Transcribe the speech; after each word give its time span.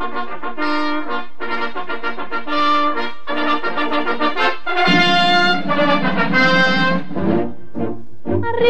Thank 0.00 0.30
you. 0.30 0.39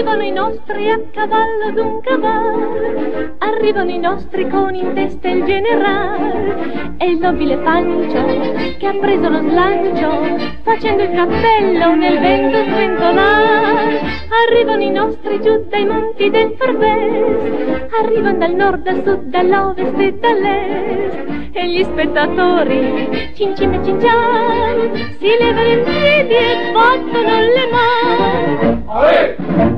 Arrivano 0.01 0.23
i 0.23 0.31
nostri 0.31 0.91
a 0.91 0.99
cavallo 1.13 1.73
d'un 1.75 2.01
cavallo, 2.01 3.35
arrivano 3.37 3.91
i 3.91 3.99
nostri 3.99 4.49
con 4.49 4.75
in 4.75 4.95
testa 4.95 5.29
il 5.29 5.45
generale 5.45 6.95
e 6.97 7.11
il 7.11 7.19
nobile 7.19 7.59
Pancio 7.59 8.25
che 8.79 8.87
ha 8.87 8.95
preso 8.99 9.29
lo 9.29 9.41
slancio 9.41 10.39
facendo 10.63 11.03
il 11.03 11.11
cappello 11.11 11.95
nel 11.97 12.19
vento 12.19 12.65
sventolare. 12.65 14.01
Arrivano 14.49 14.83
i 14.83 14.91
nostri 14.91 15.39
giù 15.43 15.67
dai 15.69 15.85
monti 15.85 16.31
del 16.31 16.55
Farbes, 16.57 17.93
arrivano 18.01 18.39
dal 18.39 18.55
nord, 18.55 18.83
dal 18.83 19.03
sud, 19.05 19.25
dall'ovest 19.25 19.99
e 19.99 20.15
dall'est 20.15 21.29
e 21.53 21.69
gli 21.69 21.83
spettatori 21.83 23.33
cincim 23.35 23.75
e 23.75 23.85
cincian 23.85 24.95
si 25.19 25.29
levano 25.39 25.69
in 25.69 25.83
piedi 25.83 26.35
e 26.35 26.71
battono 26.73 27.39
le 27.39 27.69
mani. 27.71 29.70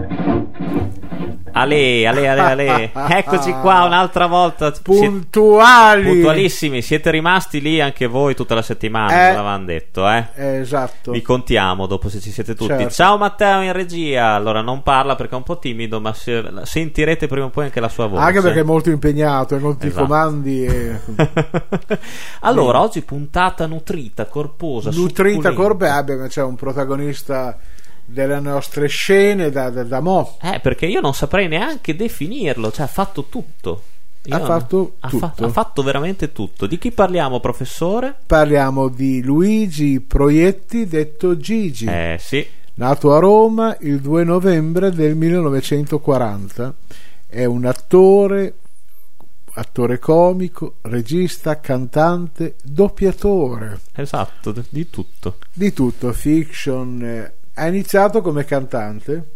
Ale, 1.53 2.07
ale, 2.07 2.29
ale, 2.29 2.41
ale. 2.41 2.91
Eccoci 3.19 3.53
qua 3.61 3.85
un'altra 3.85 4.27
volta. 4.27 4.73
Puntuali. 4.83 6.03
Siete 6.03 6.15
puntualissimi. 6.15 6.83
Siete 6.83 7.11
rimasti 7.11 7.61
lì 7.61 7.81
anche 7.81 8.07
voi 8.07 8.35
tutta 8.35 8.55
la 8.55 8.63
settimana, 8.63 9.13
Eh. 9.13 9.33
l'avevamo 9.33 9.65
detto, 9.65 10.09
eh? 10.09 10.27
Esatto. 10.35 11.11
Vi 11.13 11.21
contiamo 11.23 11.87
dopo 11.87 12.09
se 12.09 12.21
ci 12.21 12.31
siete 12.31 12.55
tutti. 12.55 12.73
Certo. 12.73 12.91
Ciao 12.91 13.19
Matteo 13.19 13.61
in 13.63 13.73
regia. 13.73 14.29
Allora 14.35 14.61
non 14.63 14.83
parla 14.83 15.15
perché 15.15 15.35
è 15.35 15.37
un 15.37 15.43
po' 15.43 15.59
timido, 15.59 16.01
ma 16.01 16.13
se- 16.15 16.43
sentirete 16.63 17.27
prima 17.27 17.47
o 17.47 17.51
poi 17.51 17.65
anche 17.65 17.81
la 17.81 17.89
sua 17.89 18.07
voce. 18.07 18.23
Anche 18.23 18.41
perché 18.41 18.61
è 18.61 18.65
molto 18.65 18.91
impegnato, 18.91 19.55
è 19.55 19.59
molti 19.59 19.89
Esatto. 19.89 20.03
comandi 20.07 20.65
e 20.65 21.01
allora, 22.41 22.81
oggi 22.81 23.03
puntata 23.03 23.67
nutrita, 23.67 24.27
corposa, 24.27 24.91
nutrita 24.91 25.53
corpe. 25.53 25.89
Ah, 25.89 26.03
beh, 26.03 26.29
c'è 26.29 26.43
un 26.43 26.55
protagonista 26.55 27.57
delle 28.05 28.41
nostre 28.41 28.87
scene 28.89 29.51
da, 29.51 29.71
da, 29.71 29.85
da 29.85 30.01
mo. 30.01 30.37
Eh, 30.43 30.61
perché 30.61 30.87
io 30.87 31.01
non 31.01 31.15
saprei 31.15 31.49
neanche 31.49 31.97
definirlo, 31.97 32.71
cioè 32.71 32.85
ha 32.85 32.89
fatto 32.89 33.25
tutto. 33.25 33.83
Ha 34.29 34.39
fatto 34.39 34.97
ha 35.01 35.09
tutto. 35.09 35.45
ha 35.45 35.49
fatto 35.49 35.83
veramente 35.83 36.31
tutto. 36.31 36.67
Di 36.67 36.79
chi 36.79 36.93
parliamo, 36.93 37.41
professore? 37.41 38.15
Parliamo 38.25 38.89
di 38.89 39.21
Luigi 39.21 40.01
Proietti, 40.01 40.87
detto 40.87 41.37
Gigi, 41.37 41.87
Eh 41.87 42.19
sì, 42.21 42.47
nato 42.75 43.15
a 43.15 43.19
Roma 43.19 43.77
il 43.81 44.01
2 44.01 44.23
novembre 44.23 44.91
del 44.93 45.17
1940. 45.17 46.75
È 47.27 47.45
un 47.45 47.65
attore, 47.65 48.55
attore 49.55 49.99
comico, 49.99 50.77
regista, 50.83 51.59
cantante, 51.59 52.55
doppiatore. 52.63 53.81
esatto, 53.95 54.55
di 54.69 54.89
tutto. 54.89 55.39
di 55.53 55.73
tutto, 55.73 56.13
fiction. 56.13 57.41
Ha 57.55 57.67
iniziato 57.67 58.23
come 58.23 58.45
cantante, 58.45 59.31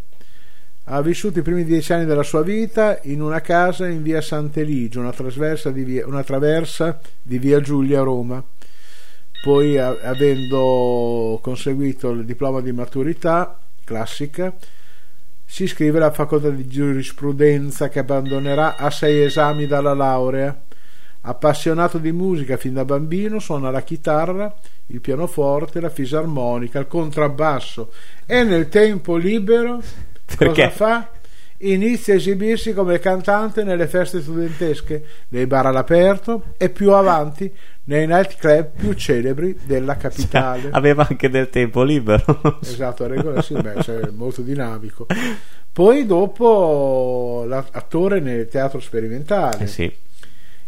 ha 0.84 1.02
vissuto 1.02 1.40
i 1.40 1.42
primi 1.42 1.64
dieci 1.64 1.92
anni 1.92 2.06
della 2.06 2.22
sua 2.22 2.42
vita 2.42 2.98
in 3.02 3.20
una 3.20 3.40
casa 3.40 3.88
in 3.88 4.02
via 4.02 4.20
Sant'Eligio, 4.20 5.00
una, 5.00 5.12
di 5.72 5.84
via, 5.84 6.06
una 6.06 6.22
traversa 6.22 6.98
di 7.20 7.38
via 7.38 7.60
Giulia 7.60 8.00
a 8.00 8.04
Roma. 8.04 8.42
Poi, 9.42 9.78
a- 9.78 9.98
avendo 10.02 11.38
conseguito 11.42 12.10
il 12.10 12.24
diploma 12.24 12.60
di 12.60 12.72
maturità 12.72 13.58
classica, 13.84 14.54
si 15.44 15.64
iscrive 15.64 15.98
alla 15.98 16.10
facoltà 16.10 16.48
di 16.50 16.66
giurisprudenza 16.66 17.88
che 17.88 17.98
abbandonerà 17.98 18.76
a 18.76 18.90
sei 18.90 19.24
esami 19.24 19.66
dalla 19.66 19.94
laurea. 19.94 20.65
Appassionato 21.28 21.98
di 21.98 22.12
musica 22.12 22.56
fin 22.56 22.74
da 22.74 22.84
bambino, 22.84 23.40
suona 23.40 23.70
la 23.72 23.82
chitarra, 23.82 24.54
il 24.86 25.00
pianoforte, 25.00 25.80
la 25.80 25.88
fisarmonica, 25.88 26.78
il 26.78 26.86
contrabbasso 26.86 27.90
e 28.24 28.44
nel 28.44 28.68
tempo 28.68 29.16
libero 29.16 29.82
Perché? 30.24 30.44
cosa 30.46 30.70
fa? 30.70 31.10
Inizia 31.60 32.14
a 32.14 32.16
esibirsi 32.18 32.72
come 32.74 33.00
cantante 33.00 33.64
nelle 33.64 33.88
feste 33.88 34.20
studentesche, 34.20 35.04
nei 35.30 35.46
bar 35.46 35.66
all'aperto 35.66 36.54
e 36.58 36.68
più 36.68 36.92
avanti 36.92 37.50
nei 37.84 38.06
nightclub 38.06 38.70
più 38.76 38.92
celebri 38.92 39.58
della 39.64 39.96
capitale. 39.96 40.68
Aveva 40.72 41.06
anche 41.08 41.28
del 41.28 41.50
tempo 41.50 41.82
libero. 41.82 42.58
Esatto, 42.62 43.04
a 43.04 43.06
regola 43.08 43.42
sì, 43.42 43.54
beh, 43.54 43.82
cioè, 43.82 44.10
molto 44.14 44.42
dinamico. 44.42 45.06
Poi 45.72 46.06
dopo 46.06 47.44
l'attore 47.48 48.20
nel 48.20 48.46
teatro 48.48 48.78
sperimentale. 48.78 49.64
Eh 49.64 49.66
sì, 49.66 49.92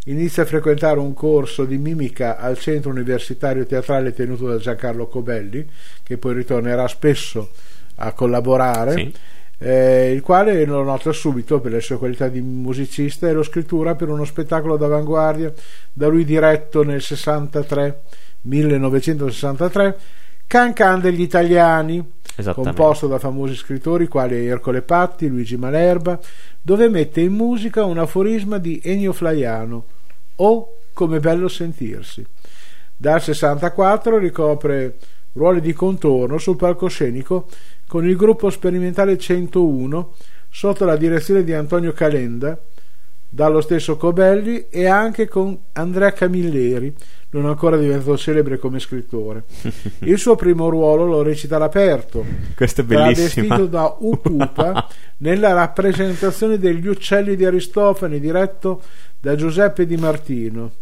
Inizia 0.08 0.42
a 0.42 0.46
frequentare 0.46 0.98
un 0.98 1.12
corso 1.12 1.66
di 1.66 1.76
mimica 1.76 2.38
al 2.38 2.58
centro 2.58 2.90
universitario 2.90 3.66
teatrale 3.66 4.14
tenuto 4.14 4.46
da 4.46 4.56
Giancarlo 4.56 5.06
Cobelli, 5.06 5.68
che 6.02 6.16
poi 6.16 6.32
ritornerà 6.32 6.88
spesso 6.88 7.50
a 7.96 8.12
collaborare, 8.12 8.92
sì. 8.92 9.14
eh, 9.58 10.12
il 10.12 10.22
quale 10.22 10.64
lo 10.64 10.82
nota 10.82 11.12
subito 11.12 11.60
per 11.60 11.72
le 11.72 11.82
sue 11.82 11.98
qualità 11.98 12.28
di 12.28 12.40
musicista 12.40 13.28
e 13.28 13.32
lo 13.32 13.42
scrittura 13.42 13.96
per 13.96 14.08
uno 14.08 14.24
spettacolo 14.24 14.78
d'avanguardia 14.78 15.52
da 15.92 16.06
lui 16.06 16.24
diretto 16.24 16.82
nel 16.82 17.02
63, 17.02 18.00
1963, 18.42 19.98
Can 20.46 20.72
Can 20.72 21.02
degli 21.02 21.20
italiani, 21.20 22.02
composto 22.54 23.08
da 23.08 23.18
famosi 23.18 23.56
scrittori 23.56 24.08
quali 24.08 24.46
Ercole 24.46 24.80
Patti, 24.80 25.28
Luigi 25.28 25.58
Malerba, 25.58 26.18
dove 26.62 26.88
mette 26.88 27.20
in 27.20 27.34
musica 27.34 27.84
un 27.84 27.98
aforisma 27.98 28.56
di 28.56 28.80
Ennio 28.82 29.12
Flaiano, 29.12 29.84
o 30.38 30.76
come 30.92 31.20
bello 31.20 31.48
sentirsi. 31.48 32.24
Dal 32.96 33.22
64 33.22 34.18
ricopre 34.18 34.96
ruoli 35.32 35.60
di 35.60 35.72
contorno 35.72 36.38
sul 36.38 36.56
palcoscenico 36.56 37.46
con 37.86 38.06
il 38.06 38.16
gruppo 38.16 38.50
sperimentale 38.50 39.16
101 39.16 40.14
sotto 40.50 40.84
la 40.84 40.96
direzione 40.96 41.44
di 41.44 41.52
Antonio 41.52 41.92
Calenda, 41.92 42.58
dallo 43.30 43.60
stesso 43.60 43.96
Cobelli 43.96 44.66
e 44.70 44.86
anche 44.86 45.28
con 45.28 45.56
Andrea 45.72 46.12
Camilleri, 46.12 46.94
non 47.30 47.44
ancora 47.44 47.76
diventato 47.76 48.16
celebre 48.16 48.58
come 48.58 48.78
scrittore. 48.78 49.44
Il 50.00 50.18
suo 50.18 50.34
primo 50.34 50.68
ruolo 50.70 51.04
lo 51.04 51.22
recita 51.22 51.56
all'aperto, 51.56 52.24
Questo 52.56 52.80
è 52.80 52.84
bellissimo. 52.84 53.46
travestito 53.46 53.66
da 53.66 53.94
Upupa 53.98 54.88
nella 55.18 55.52
rappresentazione 55.52 56.58
degli 56.58 56.86
uccelli 56.86 57.36
di 57.36 57.44
Aristofane 57.44 58.18
diretto 58.18 58.80
da 59.20 59.34
Giuseppe 59.34 59.86
Di 59.86 59.96
Martino. 59.96 60.72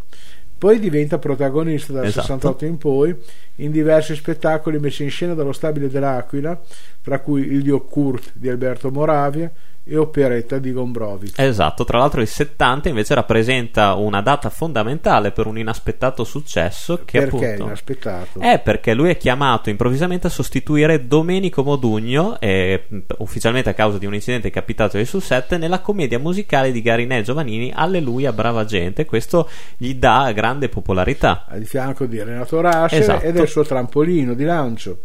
Poi 0.58 0.78
diventa 0.78 1.18
protagonista 1.18 1.92
dal 1.92 2.06
Esatto. 2.06 2.26
68 2.26 2.64
in 2.64 2.78
poi 2.78 3.14
in 3.56 3.70
diversi 3.70 4.14
spettacoli 4.14 4.78
messi 4.78 5.02
in 5.02 5.10
scena 5.10 5.34
dallo 5.34 5.52
Stabile 5.52 5.88
dell'Aquila, 5.88 6.58
tra 7.02 7.20
cui 7.20 7.42
Il 7.42 7.62
Dio 7.62 7.80
Kurt 7.82 8.32
di 8.34 8.48
Alberto 8.48 8.90
Moravia 8.90 9.52
e 9.88 9.96
Operetta 9.96 10.58
di 10.58 10.72
Gombrovi. 10.72 11.32
Esatto, 11.36 11.84
tra 11.84 11.98
l'altro 11.98 12.20
il 12.20 12.26
70 12.26 12.88
invece 12.88 13.14
rappresenta 13.14 13.94
una 13.94 14.20
data 14.20 14.50
fondamentale 14.50 15.30
per 15.30 15.46
un 15.46 15.58
inaspettato 15.58 16.24
successo 16.24 17.02
che 17.04 17.20
Perché 17.20 17.46
appunto 17.46 17.64
inaspettato? 17.66 18.40
è 18.40 18.58
perché 18.58 18.94
lui 18.94 19.10
è 19.10 19.16
chiamato 19.16 19.70
improvvisamente 19.70 20.26
a 20.26 20.30
sostituire 20.30 21.06
Domenico 21.06 21.62
Modugno, 21.62 22.38
eh, 22.40 22.86
ufficialmente 23.18 23.70
a 23.70 23.74
causa 23.74 23.98
di 23.98 24.06
un 24.06 24.14
incidente 24.14 24.50
capitato 24.50 25.02
sul 25.04 25.22
set, 25.22 25.56
nella 25.56 25.80
commedia 25.80 26.18
musicale 26.18 26.72
di 26.72 26.82
Garinè 26.82 27.22
Giovannini 27.22 27.72
Alleluia 27.74 28.32
Brava 28.32 28.64
Gente. 28.64 29.04
Questo 29.04 29.48
gli 29.76 29.94
dà 29.94 30.32
grande 30.32 30.68
popolarità. 30.68 31.44
a 31.48 31.58
di 31.58 31.64
fianco 31.64 32.06
di 32.06 32.20
Renato 32.20 32.60
Rascher 32.60 33.00
Esatto. 33.00 33.24
e 33.24 33.30
del 33.32 33.46
suo 33.46 33.62
trampolino 33.64 34.34
di 34.34 34.44
lancio. 34.44 34.98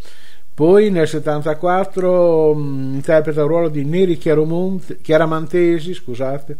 Poi 0.53 0.91
nel 0.91 1.07
74 1.07 2.53
mh, 2.53 2.93
interpreta 2.95 3.41
il 3.41 3.47
ruolo 3.47 3.69
di 3.69 3.85
Neri 3.85 4.17
Chiaramantesi 4.17 5.93
scusate, 5.93 6.57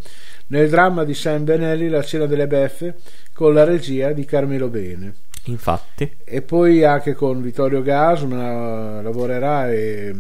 nel 0.48 0.70
dramma 0.70 1.04
di 1.04 1.14
Sam 1.14 1.44
Benelli 1.44 1.90
La 1.90 2.02
cena 2.02 2.26
delle 2.26 2.48
beffe 2.48 2.96
con 3.34 3.54
la 3.54 3.64
regia 3.64 4.12
di 4.12 4.26
Carmelo 4.26 4.70
Bene. 4.70 5.14
Infatti, 5.46 6.10
E 6.24 6.42
poi 6.42 6.84
anche 6.84 7.14
con 7.14 7.42
Vittorio 7.42 7.82
Gasman 7.82 9.04
lavorerà 9.04 9.72
e 9.72 10.16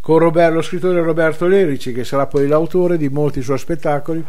con 0.00 0.18
Robert- 0.18 0.52
lo 0.52 0.62
scrittore 0.62 1.00
Roberto 1.00 1.46
Lerici 1.46 1.92
che 1.92 2.04
sarà 2.04 2.26
poi 2.26 2.46
l'autore 2.46 2.96
di 2.98 3.08
molti 3.08 3.40
suoi 3.40 3.58
spettacoli, 3.58 4.22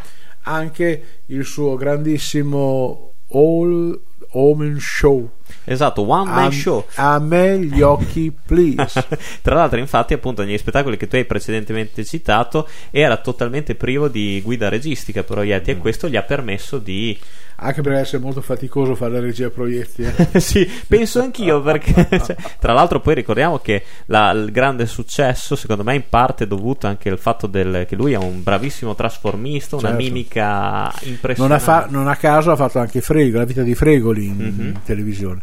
anche 0.44 1.04
il 1.28 1.44
suo 1.44 1.76
grandissimo 1.76 3.15
All 3.30 4.00
Omen 4.32 4.78
Show. 4.80 5.30
esatto, 5.64 6.02
one 6.02 6.30
man 6.30 6.48
A, 6.48 6.52
show. 6.52 6.86
a 6.96 7.20
me 7.20 7.58
gli 7.60 7.82
occhi, 7.82 8.32
please. 8.46 9.06
Tra 9.42 9.56
l'altro, 9.56 9.80
infatti, 9.80 10.14
appunto, 10.14 10.44
negli 10.44 10.58
spettacoli 10.58 10.98
che 10.98 11.08
tu 11.08 11.16
hai 11.16 11.26
precedentemente 11.26 12.04
citato, 12.04 12.68
era 12.92 13.18
totalmente 13.18 13.76
privo 13.76 14.08
di 14.10 14.42
guida 14.44 14.68
registica. 14.70 15.24
Yeti, 15.28 15.72
Mm. 15.74 15.76
e 15.76 15.78
questo 15.78 16.10
gli 16.10 16.18
ha 16.18 16.24
permesso 16.24 16.78
di 16.80 17.18
Anche 17.58 17.82
perché 17.82 18.00
essere 18.00 18.22
molto 18.22 18.42
faticoso 18.42 18.96
fare 18.96 19.14
la 19.14 19.20
regia 19.22 19.50
proietti. 19.50 20.04
Eh. 20.04 20.40
sì, 20.42 20.70
penso 20.88 21.22
anch'io 21.22 21.62
perché 21.62 22.08
cioè, 22.24 22.36
tra 22.60 22.74
l'altro 22.74 23.00
poi 23.00 23.16
ricordiamo 23.16 23.60
che 23.60 23.84
la, 24.08 24.32
il 24.32 24.52
grande 24.52 24.86
successo 24.86 25.56
secondo 25.56 25.84
me 25.84 25.96
in 25.96 26.04
parte 26.10 26.44
è 26.44 26.48
dovuto 26.48 26.88
anche 26.88 27.10
al 27.10 27.18
fatto 27.18 27.48
del, 27.48 27.86
che 27.88 27.96
lui 27.96 28.12
è 28.14 28.18
un 28.18 28.44
bravissimo 28.44 28.94
trasformista, 28.96 29.78
una 29.78 29.90
Certo. 29.90 30.04
mimica 30.04 30.92
Non 31.02 31.12
impressionante. 31.14 31.56
a, 31.56 31.60
fa- 31.60 31.88
non 31.90 32.08
a 32.08 32.16
caso 32.18 32.52
ha 32.52 32.56
fatto 32.56 32.80
anche 32.80 33.00
Frego, 33.02 33.38
la 33.38 33.46
vita 33.46 33.62
di 33.64 33.74
Fregoli 33.76 34.26
in, 34.26 34.36
Mhm. 34.36 34.62
in 34.66 34.80
televisione. 34.84 35.42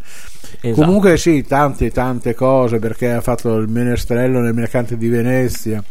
Esatto. 0.60 0.80
Comunque 0.84 1.16
sì, 1.16 1.42
tante 1.46 1.90
tante 1.90 2.34
cose 2.34 2.78
perché 2.78 3.10
ha 3.10 3.20
fatto 3.22 3.56
il 3.56 3.68
Menestrello 3.68 4.38
nel 4.40 4.52
Mercante 4.52 4.98
di 4.98 5.08
Venezia, 5.08 5.82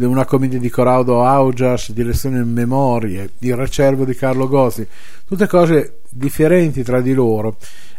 una 0.00 0.24
commedia 0.24 0.58
di 0.58 0.70
Corrado 0.70 1.22
Augias, 1.22 1.92
direzione 1.92 2.38
in 2.38 2.50
memorie, 2.50 3.30
il 3.40 3.54
Recervo 3.54 4.04
di 4.04 4.14
Carlo 4.14 4.48
Gozzi, 4.48 4.86
tutte 5.26 5.46
cose 5.46 6.00
differenti 6.10 6.82
tra 6.82 7.00
di 7.00 7.12
loro. 7.12 7.56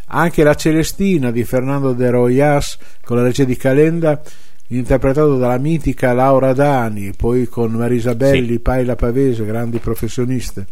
Anche 0.08 0.44
la 0.44 0.56
Celestina 0.56 1.32
di 1.32 1.44
Fernando 1.44 1.94
de 1.94 2.10
Royas 2.10 2.78
con 3.04 3.18
la 3.18 3.24
regia 3.24 3.46
di 3.46 3.56
Calenda 3.56 4.22
interpretato 4.68 5.38
dalla 5.38 5.58
mitica 5.58 6.14
Laura 6.14 6.54
Dani, 6.54 7.14
poi 7.16 7.48
con 7.48 7.72
Marisabelli, 7.72 8.54
Sì. 8.54 8.60
Paila 8.60 8.96
Pavese, 8.96 9.46
grandi 9.46 9.78
professioniste. 9.78 10.66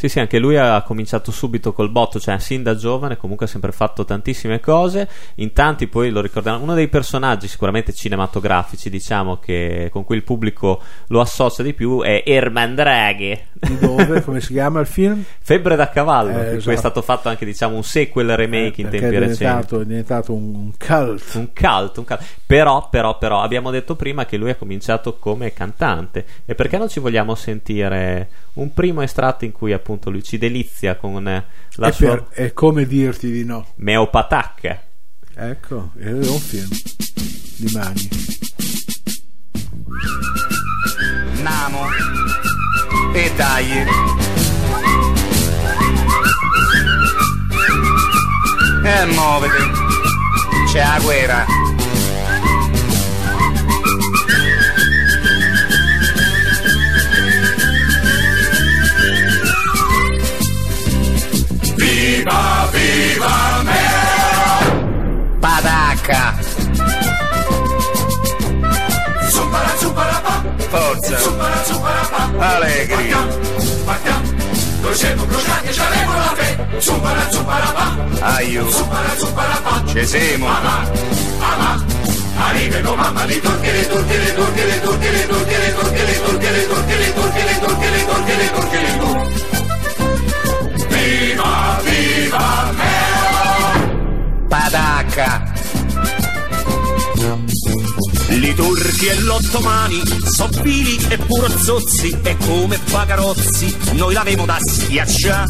Sì, 0.00 0.08
sì, 0.08 0.18
anche 0.18 0.38
lui 0.38 0.56
ha 0.56 0.80
cominciato 0.80 1.30
subito 1.30 1.74
col 1.74 1.90
botto, 1.90 2.18
cioè 2.18 2.38
sin 2.38 2.62
da 2.62 2.74
giovane 2.74 3.18
comunque 3.18 3.44
ha 3.44 3.48
sempre 3.50 3.70
fatto 3.70 4.06
tantissime 4.06 4.58
cose, 4.58 5.06
in 5.34 5.52
tanti 5.52 5.88
poi 5.88 6.08
lo 6.08 6.22
ricorderanno, 6.22 6.62
uno 6.62 6.72
dei 6.72 6.88
personaggi 6.88 7.46
sicuramente 7.46 7.92
cinematografici 7.92 8.88
diciamo 8.88 9.36
che 9.36 9.90
con 9.92 10.04
cui 10.04 10.16
il 10.16 10.22
pubblico 10.22 10.80
lo 11.08 11.20
associa 11.20 11.62
di 11.62 11.74
più 11.74 12.00
è 12.00 12.22
Erman 12.24 12.74
Draghi, 12.76 13.38
dove? 13.78 14.22
Come 14.24 14.40
si 14.40 14.54
chiama 14.54 14.80
il 14.80 14.86
film? 14.86 15.22
Febbre 15.38 15.76
da 15.76 15.90
cavallo, 15.90 16.30
Eh, 16.30 16.34
cui 16.34 16.44
è 16.44 16.56
esatto. 16.56 16.76
stato 16.78 17.02
fatto 17.02 17.28
anche 17.28 17.44
diciamo 17.44 17.76
un 17.76 17.82
sequel 17.84 18.34
remake 18.36 18.80
in 18.80 18.88
Perché 18.88 19.00
tempi 19.00 19.16
è 19.16 19.18
recenti. 19.18 19.74
è 19.74 19.84
diventato 19.84 20.32
un, 20.32 20.54
un 20.54 20.70
cult. 20.78 21.34
Un 21.34 21.48
cult, 21.52 21.96
un 21.98 22.04
cult. 22.06 22.24
Però, 22.46 22.88
però, 22.88 23.18
però, 23.18 23.42
abbiamo 23.42 23.70
detto 23.70 23.96
prima 23.96 24.24
che 24.24 24.38
lui 24.38 24.48
ha 24.48 24.54
cominciato 24.56 25.18
come 25.18 25.52
cantante. 25.52 26.24
E 26.46 26.54
perché 26.54 26.78
non 26.78 26.88
ci 26.88 27.00
vogliamo 27.00 27.34
sentire 27.34 28.28
un 28.54 28.72
primo 28.72 29.02
estratto 29.02 29.44
in 29.44 29.52
cui 29.52 29.72
appunto 29.72 29.89
lui 30.04 30.22
ci 30.22 30.38
delizia 30.38 30.96
con 30.96 31.26
eh, 31.26 31.44
la 31.74 31.88
è, 31.88 31.92
sua 31.92 32.08
per- 32.08 32.28
è 32.28 32.52
come 32.52 32.86
dirti 32.86 33.30
di 33.30 33.44
no. 33.44 33.66
Meopatacca? 33.76 34.82
Ecco, 35.34 35.90
è 35.98 36.10
un 36.10 36.38
film 36.38 36.68
di 37.56 37.70
mani. 37.72 38.08
Namo 41.42 41.86
e 43.14 43.32
dai. 43.36 43.70
E 48.82 49.04
muoviti, 49.06 49.62
c'è 50.72 50.80
la 50.80 51.00
guerra. 51.02 51.69
Viva, 62.30 62.72
viva 62.72 63.62
me! 63.64 63.82
Patacca! 65.40 66.38
Forza! 70.68 71.18
Allegri! 72.38 73.14
Aiu! 78.20 78.66
Ci 79.86 80.06
siamo! 80.06 80.48
Patacca! 94.70 95.52
Li 98.28 98.54
turchi 98.54 99.06
e 99.06 99.20
l'ottomani, 99.22 100.00
sottili 100.24 100.96
e 101.08 101.18
purozzozzi, 101.18 102.16
e 102.22 102.36
come 102.36 102.78
pagarozzi, 102.78 103.76
noi 103.94 104.14
l'avemo 104.14 104.44
da 104.46 104.58
schiacciare. 104.60 105.48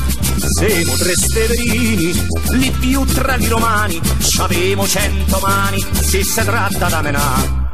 Siamo 0.56 0.96
tre 0.96 1.14
steverini, 1.14 2.26
li 2.52 2.70
più 2.70 3.04
tra 3.04 3.36
i 3.36 3.46
romani, 3.46 4.00
c'avemo 4.20 4.88
cento 4.88 5.38
mani, 5.42 5.84
se 5.92 6.24
si 6.24 6.42
tratta 6.42 6.88
da 6.88 7.02
menà. 7.02 7.68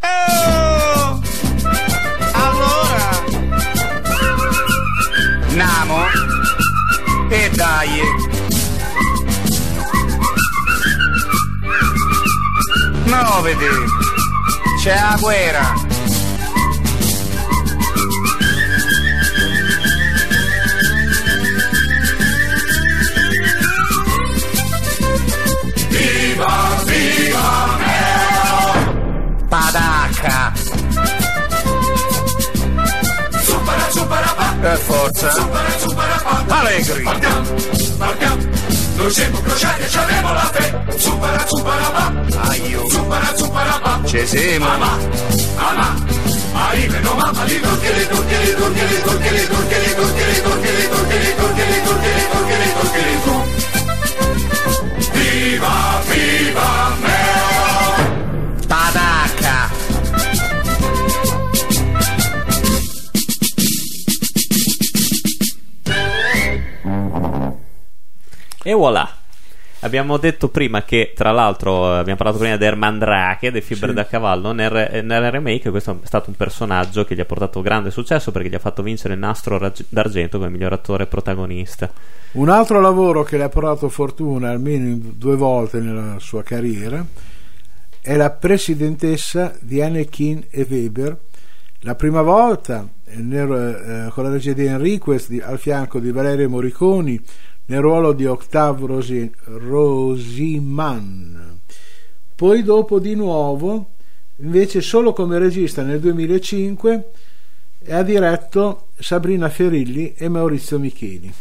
Oh! 0.00 1.22
Allora! 2.32 3.24
Namo 5.50 6.04
e 7.28 7.50
dai! 7.54 8.21
No, 13.04 13.40
vedi, 13.42 13.66
c'è 14.82 14.94
la 14.94 15.16
guerra. 15.20 15.74
Viva, 25.88 26.82
viva, 26.84 27.76
Nero! 27.78 29.44
Padacca! 29.48 30.52
Supera, 33.42 33.90
supera, 33.90 34.34
pa! 34.36 34.54
Per 34.60 34.78
forza! 34.78 35.30
Supera, 35.30 35.78
supera, 35.78 36.20
pa! 36.22 36.44
Allegri! 36.48 37.02
Partiamo, 37.02 37.48
partiamo! 37.98 38.42
Noi 38.96 39.10
siamo 39.10 39.40
crociati 39.40 39.82
e 39.82 39.88
ci 39.88 39.98
abbiamo 39.98 40.32
la 40.32 40.50
fe! 40.52 40.84
Supera, 40.96 41.46
supera! 41.46 41.61
Turchi, 47.62 47.92
li 47.92 48.06
turchi, 48.06 48.36
li 48.36 48.54
turchi, 48.54 48.84
li 48.86 49.02
turchi, 49.02 49.30
li 49.30 49.46
turchi, 49.46 49.78
li 49.80 49.94
turchi, 49.94 50.24
li 50.26 50.42
turchi, 50.42 51.16
li 51.16 51.34
turchi, 51.34 51.64
li 51.64 51.80
turchi, 51.82 52.10
li 52.12 52.26
turchi, 52.30 52.56
li 52.60 52.72
turchi 52.76 53.52
Viva, 55.12 56.02
viva 56.08 56.70
me 57.00 57.20
Patacca! 58.66 59.70
E 68.64 68.72
voilà! 68.74 69.11
Abbiamo 69.92 70.16
detto 70.16 70.48
prima 70.48 70.84
che, 70.84 71.12
tra 71.14 71.32
l'altro, 71.32 71.84
eh, 71.92 71.98
abbiamo 71.98 72.16
parlato 72.16 72.38
prima 72.38 72.56
di 72.56 72.64
Ermandrake, 72.64 73.50
dei 73.50 73.60
Fibre 73.60 73.88
Sì. 73.90 73.94
da 73.96 74.06
Cavallo. 74.06 74.52
Nel, 74.52 75.04
nel 75.04 75.30
remake, 75.30 75.68
questo 75.68 75.98
è 76.02 76.06
stato 76.06 76.30
un 76.30 76.36
personaggio 76.36 77.04
che 77.04 77.14
gli 77.14 77.20
ha 77.20 77.26
portato 77.26 77.60
grande 77.60 77.90
successo 77.90 78.32
perché 78.32 78.48
gli 78.48 78.54
ha 78.54 78.58
fatto 78.58 78.82
vincere 78.82 79.12
il 79.12 79.20
nastro 79.20 79.58
rag- 79.58 79.84
d'argento 79.90 80.38
come 80.38 80.48
miglior 80.48 80.72
attore 80.72 81.04
protagonista. 81.04 81.90
Un 82.32 82.48
altro 82.48 82.80
lavoro 82.80 83.22
che 83.22 83.36
le 83.36 83.42
ha 83.42 83.48
portato 83.50 83.90
fortuna 83.90 84.48
almeno 84.48 84.96
due 84.98 85.36
volte 85.36 85.78
nella 85.80 86.18
sua 86.20 86.42
carriera 86.42 87.04
è 88.00 88.16
la 88.16 88.30
presidentessa 88.30 89.54
di 89.60 89.82
Anakin 89.82 90.46
e 90.48 90.66
Weber. 90.70 91.18
La 91.80 91.96
prima 91.96 92.22
volta 92.22 92.88
nel- 93.16 94.06
eh, 94.06 94.10
con 94.10 94.24
la 94.24 94.30
regia 94.30 94.54
di 94.54 94.64
Enriquez 94.64 95.28
al 95.42 95.58
fianco 95.58 95.98
di 95.98 96.10
Valerio 96.10 96.48
Morriconi 96.48 97.20
nel 97.72 97.80
ruolo 97.80 98.12
di 98.12 98.26
Octave 98.26 98.86
Rosi- 98.86 99.32
Rosiman. 99.44 101.60
Poi 102.36 102.62
dopo 102.62 102.98
di 102.98 103.14
nuovo, 103.14 103.92
invece 104.36 104.82
solo 104.82 105.14
come 105.14 105.38
regista 105.38 105.82
nel 105.82 105.98
2005 105.98 107.10
e 107.84 107.94
ha 107.94 108.02
diretto 108.02 108.88
Sabrina 108.98 109.48
Ferilli 109.48 110.12
e 110.14 110.28
Maurizio 110.28 110.78
Micheli. 110.78 111.32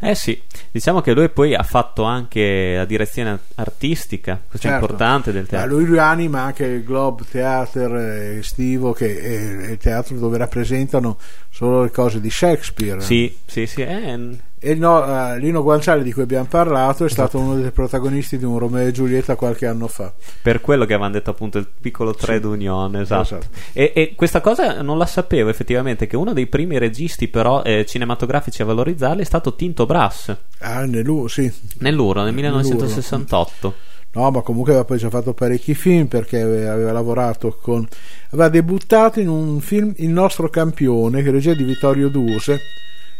Eh 0.00 0.14
sì, 0.14 0.40
diciamo 0.70 1.00
che 1.02 1.12
lui 1.12 1.28
poi 1.28 1.54
ha 1.54 1.62
fatto 1.62 2.02
anche 2.02 2.74
la 2.76 2.84
direzione 2.86 3.38
artistica, 3.56 4.40
questo 4.46 4.66
è 4.66 4.70
Certo. 4.70 4.84
importante 4.86 5.32
del 5.32 5.42
Ma 5.42 5.48
teatro. 5.48 5.76
lui 5.76 5.84
rianima 5.84 6.40
anche 6.42 6.64
il 6.64 6.84
Globe 6.84 7.24
Theater 7.30 7.94
estivo, 8.38 8.92
che 8.92 9.20
è 9.20 9.70
il 9.72 9.76
teatro 9.78 10.16
dove 10.16 10.38
rappresentano 10.38 11.18
solo 11.50 11.82
le 11.82 11.90
cose 11.90 12.20
di 12.20 12.30
Shakespeare. 12.30 13.00
Sì, 13.00 13.34
sì, 13.46 13.66
sì. 13.66 13.82
eh, 13.82 14.28
E 14.66 14.74
no, 14.74 15.04
eh, 15.34 15.38
Lino 15.40 15.62
Guanciale 15.62 16.02
di 16.02 16.10
cui 16.10 16.22
abbiamo 16.22 16.46
parlato 16.48 17.04
è 17.04 17.08
stato 17.10 17.38
uno 17.38 17.54
dei 17.56 17.70
protagonisti 17.70 18.38
di 18.38 18.46
un 18.46 18.58
Romeo 18.58 18.86
e 18.86 18.92
Giulietta 18.92 19.36
qualche 19.36 19.66
anno 19.66 19.88
fa. 19.88 20.10
Per 20.40 20.62
quello 20.62 20.86
che 20.86 20.94
avevano 20.94 21.12
detto 21.12 21.28
appunto 21.28 21.58
il 21.58 21.68
piccolo 21.78 22.14
trade 22.14 22.46
union, 22.46 22.96
esatto. 22.96 23.36
Esatto. 23.36 23.46
E, 23.74 23.92
e 23.94 24.14
questa 24.16 24.40
cosa 24.40 24.80
non 24.80 24.96
la 24.96 25.04
sapevo 25.04 25.50
effettivamente, 25.50 26.06
che 26.06 26.16
uno 26.16 26.32
dei 26.32 26.46
primi 26.46 26.78
registi 26.78 27.28
però 27.28 27.62
eh, 27.62 27.84
cinematografici 27.86 28.62
a 28.62 28.64
valorizzarli 28.64 29.20
è 29.20 29.24
stato 29.26 29.54
Tinto 29.54 29.84
Brass, 29.84 30.34
Ah, 30.60 30.86
Nelu, 30.86 31.28
sì. 31.28 31.52
nell'Uro, 31.80 32.22
nel 32.22 32.32
Nell'Uro. 32.32 32.62
1968. 32.62 33.74
No, 34.12 34.30
ma 34.30 34.40
comunque 34.42 34.70
aveva 34.70 34.86
poi 34.86 34.96
già 34.96 35.10
fatto 35.10 35.34
parecchi 35.34 35.74
film 35.74 36.06
perché 36.06 36.40
aveva 36.40 36.92
lavorato 36.92 37.58
con. 37.60 37.86
aveva 38.30 38.48
debuttato 38.48 39.20
in 39.20 39.28
un 39.28 39.60
film 39.60 39.92
Il 39.96 40.08
nostro 40.10 40.48
campione, 40.48 41.22
che 41.22 41.30
regia 41.32 41.52
di 41.52 41.64
Vittorio 41.64 42.08
Duse, 42.08 42.60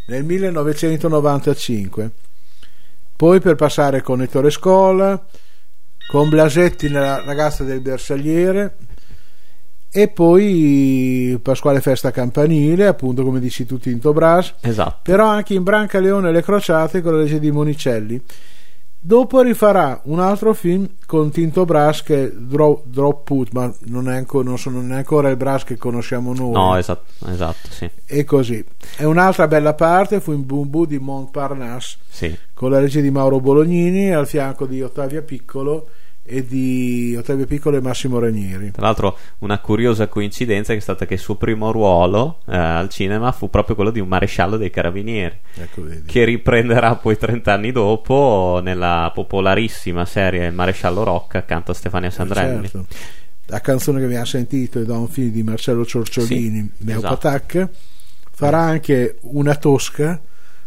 nel 0.07 0.25
1995. 0.25 2.11
Poi 3.17 3.41
per 3.41 3.55
passare 3.55 4.03
con 4.03 4.21
Ettore 4.23 4.51
Scola, 4.51 5.25
con 6.09 6.29
Blasetti 6.29 6.89
nella 6.89 7.23
ragazza 7.25 7.65
del 7.65 7.81
Bersagliere 7.81 8.77
e 9.91 10.09
poi 10.09 11.39
Pasquale 11.41 11.81
Festa 11.81 12.11
Campanile, 12.11 12.87
appunto 12.87 13.23
come 13.23 13.39
dici 13.39 13.65
tu 13.65 13.79
Tinto 13.79 14.13
Brass, 14.13 14.55
Esatto. 14.61 14.99
però 15.05 15.27
anche 15.29 15.55
in 15.55 15.63
Brancaleone 15.63 16.29
e 16.29 16.33
le 16.33 16.43
Crociate 16.43 17.01
con 17.01 17.13
la 17.15 17.23
regia 17.23 17.39
di 17.39 17.53
Monicelli. 17.53 18.21
Dopo 19.07 19.43
rifarà 19.43 20.01
un 20.05 20.19
altro 20.19 20.55
film 20.55 20.89
con 21.05 21.31
Tinto 21.31 21.67
Brass 21.67 22.03
che 22.03 22.33
Drop, 22.35 22.85
Drop 22.87 23.23
Put, 23.25 23.53
ma 23.53 23.71
non 23.81 24.09
è, 24.09 24.17
ancora, 24.17 24.49
non 24.49 24.57
sono- 24.57 24.81
non 24.81 24.93
è 24.93 24.97
ancora 24.97 25.29
il 25.29 25.37
Brass 25.37 25.65
che 25.65 25.77
conosciamo 25.77 26.33
noi. 26.33 26.53
No, 26.53 26.75
esatto, 26.75 27.29
esatto, 27.29 27.69
sì. 27.69 27.91
E 28.07 28.25
così. 28.25 28.65
E 28.97 29.05
un'altra 29.05 29.47
bella 29.47 29.75
parte 29.75 30.21
fu 30.21 30.33
in 30.33 30.47
Bumbu 30.47 30.87
di 30.87 30.99
Montparnasse 30.99 31.99
sì. 32.09 32.35
con 32.55 32.71
la 32.71 32.79
regia 32.79 33.03
di 33.03 33.11
Mauro 33.11 33.41
Bolognini 33.41 34.11
al 34.11 34.27
fianco 34.27 34.65
di 34.65 34.81
Ottavia 34.81 35.21
Piccolo 35.21 35.87
e 36.27 36.47
di 36.47 37.15
Ottavio 37.19 37.45
Piccolo 37.45 37.77
e 37.77 37.83
Massimo 37.83 38.19
Ranieri. 38.19 38.71
Tra 38.71 38.83
l'altro 38.83 39.19
una 39.41 39.59
curiosa 39.59 40.09
coincidenza 40.09 40.73
è 40.73 40.81
stata 40.81 41.05
che 41.05 41.15
il 41.15 41.21
suo 41.21 41.35
primo 41.35 41.71
ruolo 41.71 42.41
eh, 42.47 42.57
al 42.57 42.89
cinema 42.89 43.31
fu 43.31 43.51
proprio 43.51 43.75
quello 43.75 43.91
di 43.91 44.01
un 44.01 44.09
maresciallo 44.09 44.57
dei 44.57 44.71
carabinieri. 44.71 45.39
Ecco, 45.55 45.87
che 46.07 46.25
riprenderà 46.25 46.97
poi 46.97 47.19
30 47.19 47.53
anni 47.53 47.73
dopo 47.73 48.61
nella 48.63 49.11
popolarissima 49.15 50.07
serie 50.07 50.47
Il 50.47 50.55
maresciallo 50.55 51.03
Rocca 51.05 51.39
accanto 51.39 51.73
a 51.73 51.75
Stefania 51.75 52.11
Sandrelli. 52.11 52.69
Certo. 52.69 52.87
La 53.47 53.61
canzone 53.61 53.99
che 53.99 54.07
abbiamo 54.07 54.25
sentito 54.25 54.81
è 54.81 54.85
da 54.85 54.97
un 54.97 55.09
film 55.09 55.31
di 55.31 55.43
Marcello 55.43 55.85
Ciorciolini, 55.85 56.71
Sì, 56.79 56.85
Neopatac. 56.85 57.69
Farà 58.33 58.61
anche 58.61 59.19
una 59.21 59.55
tosca 59.57 60.19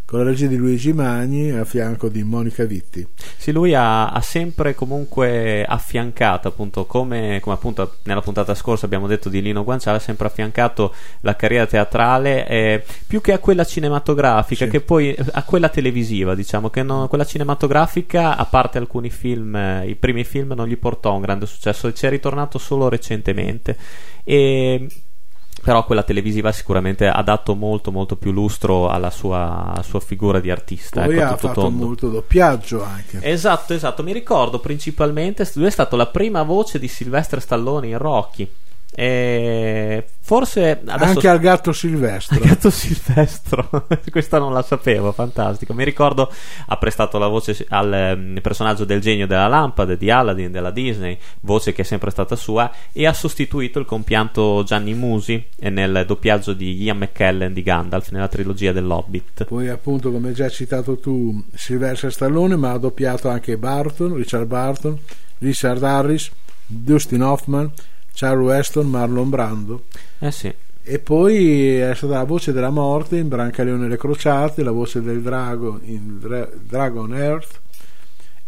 con 0.08 0.20
la 0.20 0.26
regia 0.26 0.48
di 0.48 0.56
Luigi 0.56 0.94
Magni 0.94 1.52
a 1.52 1.66
fianco 1.66 2.08
di 2.08 2.24
Monica 2.24 2.64
Vitti. 2.64 3.06
Sì, 3.36 3.52
lui 3.52 3.74
ha, 3.74 4.08
ha 4.08 4.22
sempre 4.22 4.74
comunque 4.74 5.66
affiancato, 5.66 6.48
appunto, 6.48 6.86
come, 6.86 7.40
come 7.42 7.56
appunto 7.56 7.96
nella 8.04 8.22
puntata 8.22 8.56
scorsa 8.56 8.86
abbiamo 8.86 9.06
detto 9.06 9.28
di 9.28 9.42
Lino 9.42 9.66
Guanciale, 9.66 9.98
ha 9.98 10.00
sempre 10.00 10.28
affiancato 10.28 10.94
la 11.22 11.36
carriera 11.36 11.66
teatrale 11.66 12.48
eh, 12.48 12.84
più 13.06 13.20
che 13.20 13.34
a 13.34 13.40
quella 13.40 13.66
cinematografica, 13.66 14.64
Sì. 14.64 14.72
che 14.72 14.80
poi 14.80 15.14
a 15.34 15.44
quella 15.44 15.68
televisiva, 15.68 16.36
diciamo, 16.36 16.70
che 16.70 16.84
no- 16.84 17.10
quella 17.10 17.26
cinematografica, 17.26 18.38
a 18.38 18.46
parte 18.46 18.78
alcuni 18.78 19.10
film, 19.10 19.54
eh, 19.58 19.90
i 19.90 19.96
primi 19.96 20.24
film 20.24 20.54
non 20.54 20.68
gli 20.70 20.78
portò 20.78 21.16
un 21.16 21.22
grande 21.22 21.46
successo, 21.46 21.92
ci 21.92 22.06
è 22.06 22.10
ritornato 22.10 22.58
solo 22.58 22.88
recentemente. 22.88 23.76
E 24.24 24.88
però 25.68 25.84
quella 25.84 26.04
televisiva 26.04 26.54
sicuramente 26.54 27.10
ha 27.10 27.22
dato 27.22 27.54
molto 27.54 27.92
molto 27.92 28.16
più 28.16 28.32
lustro 28.32 28.88
alla 28.88 29.10
sua, 29.10 29.74
alla 29.74 29.84
sua 29.84 30.00
figura 30.00 30.40
di 30.40 30.50
artista 30.50 31.04
Poi 31.04 31.18
ecco, 31.18 31.34
ha 31.34 31.36
fatto 31.36 31.60
tondo. 31.60 31.86
molto 31.88 32.08
doppiaggio 32.08 32.82
anche. 32.82 33.20
Esatto, 33.22 33.74
esatto, 33.74 34.02
mi 34.02 34.14
ricordo 34.14 34.62
principalmente 34.62 35.46
lui 35.56 35.66
è 35.66 35.70
stato 35.70 35.98
la 35.98 36.06
prima 36.06 36.44
voce 36.44 36.80
di 36.80 36.88
Silvestre 36.88 37.42
Stallone 37.42 37.88
in 37.88 37.98
Rocky. 37.98 38.50
E 39.00 40.06
forse 40.22 40.82
adesso 40.84 41.12
Anche 41.12 41.27
al 41.27 41.38
gatto 41.38 41.72
Silvestro. 41.72 42.39
Gatto 42.39 42.72
Silvestro, 42.72 43.86
questa 44.10 44.39
non 44.39 44.51
la 44.51 44.63
sapevo, 44.63 45.12
fantastico. 45.12 45.75
Mi 45.75 45.84
ricordo 45.84 46.34
ha 46.66 46.77
prestato 46.77 47.20
la 47.20 47.27
voce 47.27 47.63
al 47.70 47.94
ehm, 47.94 48.39
personaggio 48.42 48.86
del 48.86 49.00
genio 49.00 49.27
della 49.27 49.46
lampada 49.46 49.94
di 49.94 50.10
Aladdin 50.10 50.51
della 50.51 50.72
Disney, 50.72 51.16
voce 51.42 51.74
che 51.74 51.84
è 51.84 51.86
sempre 51.86 52.10
stata 52.10 52.36
sua, 52.36 52.72
e 52.92 53.06
ha 53.06 53.13
sostituito 53.13 53.77
il 53.77 53.86
compianto 53.86 54.63
Gianni 54.66 54.96
Musi 54.96 55.46
eh, 55.60 55.70
nel 55.70 56.04
doppiaggio 56.08 56.54
di 56.54 56.82
Ian 56.82 56.98
McKellen 56.98 57.54
di 57.54 57.62
Gandalf 57.62 58.10
nella 58.10 58.27
trilogia 58.27 58.72
dell'Hobbit. 58.72 59.46
Poi 59.46 59.70
appunto 59.70 60.12
come 60.12 60.32
già 60.32 60.50
citato 60.50 60.98
tu 60.98 61.39
Silvestre 61.54 62.10
Stallone 62.10 62.56
ma 62.56 62.72
ha 62.72 62.80
doppiato 62.80 63.30
anche 63.30 63.60
Barton, 63.60 64.16
Richard 64.16 64.48
Barton, 64.48 64.98
Richard 65.38 65.84
Harris, 65.84 66.32
Dustin 66.66 67.22
Hoffman, 67.22 67.72
Charles 68.18 68.48
Weston, 68.48 68.90
Marlon 68.90 69.30
Brando 69.30 69.84
Eh 70.18 70.32
sì, 70.32 70.52
e 70.82 70.98
poi 70.98 71.76
è 71.78 71.94
stata 71.94 72.14
la 72.14 72.24
voce 72.24 72.52
della 72.52 72.72
morte 72.72 73.18
in 73.18 73.28
Brancaleone 73.28 73.86
e 73.86 73.90
le 73.90 73.98
Crociate, 73.98 74.64
la 74.64 74.72
voce 74.72 75.04
del 75.04 75.22
drago 75.22 75.80
in 75.84 76.18
Dra- 76.18 76.50
Dragon 76.60 77.14
Earth, 77.14 77.62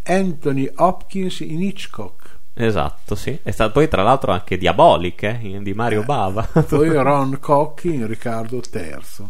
Anthony 0.04 0.68
Hopkins 0.74 1.38
in 1.38 1.62
Hitchcock, 1.62 2.38
esatto, 2.54 3.14
sì. 3.14 3.38
È 3.40 3.52
stato 3.52 3.70
poi 3.70 3.86
tra 3.86 4.02
l'altro 4.02 4.32
anche 4.32 4.58
Diabolic 4.58 5.22
eh, 5.22 5.60
di 5.62 5.72
Mario 5.72 6.02
Bava. 6.02 6.42
poi 6.66 6.88
Ron 7.00 7.38
Cocchi 7.38 7.94
in 7.94 8.08
Riccardo 8.08 8.60
III. 8.72 9.28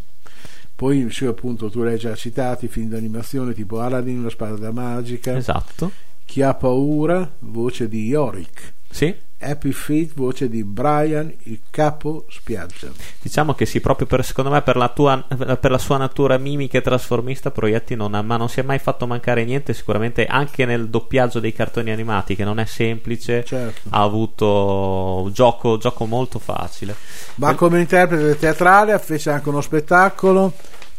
Poi 0.74 1.10
sì, 1.10 1.26
appunto 1.26 1.68
tu 1.68 1.82
l'hai 1.82 1.98
già 1.98 2.14
citati 2.14 2.66
film 2.66 2.88
d'animazione 2.88 3.52
tipo 3.52 3.80
Aladdin, 3.80 4.22
la 4.22 4.30
spada 4.30 4.72
magica, 4.72 5.36
esatto. 5.36 5.90
Chi 6.24 6.40
ha 6.40 6.54
paura, 6.54 7.30
voce 7.40 7.88
di 7.88 8.06
Yorick. 8.06 8.72
Sì, 8.88 9.14
Happy 9.40 9.72
Feet, 9.72 10.12
voce 10.14 10.48
di 10.48 10.62
Brian, 10.64 11.32
il 11.44 11.60
capo 11.70 12.26
spiaggia. 12.28 12.88
Diciamo 13.22 13.54
che 13.54 13.64
sì, 13.64 13.80
proprio 13.80 14.06
per, 14.06 14.22
secondo 14.24 14.50
me 14.50 14.60
per 14.60 14.76
la, 14.76 14.88
tua, 14.88 15.24
per 15.26 15.70
la 15.70 15.78
sua 15.78 15.96
natura 15.96 16.36
mimica 16.36 16.76
e 16.76 16.82
trasformista, 16.82 17.50
Proietti 17.50 17.94
non 17.94 18.14
ha, 18.14 18.20
ma 18.20 18.36
non 18.36 18.50
si 18.50 18.60
è 18.60 18.62
mai 18.62 18.78
fatto 18.78 19.06
mancare 19.06 19.44
niente. 19.44 19.72
Sicuramente 19.72 20.26
anche 20.26 20.66
nel 20.66 20.88
doppiaggio 20.88 21.40
dei 21.40 21.54
cartoni 21.54 21.90
animati, 21.90 22.36
che 22.36 22.44
non 22.44 22.58
è 22.58 22.66
semplice, 22.66 23.42
Certo. 23.44 23.88
ha 23.88 24.02
avuto 24.02 25.22
un 25.24 25.32
gioco, 25.32 25.78
gioco 25.78 26.04
molto 26.04 26.38
facile. 26.38 26.94
Ma 27.36 27.54
come 27.54 27.80
interprete 27.80 28.38
teatrale 28.38 28.98
fece 28.98 29.30
anche 29.30 29.48
uno 29.48 29.62
spettacolo 29.62 30.52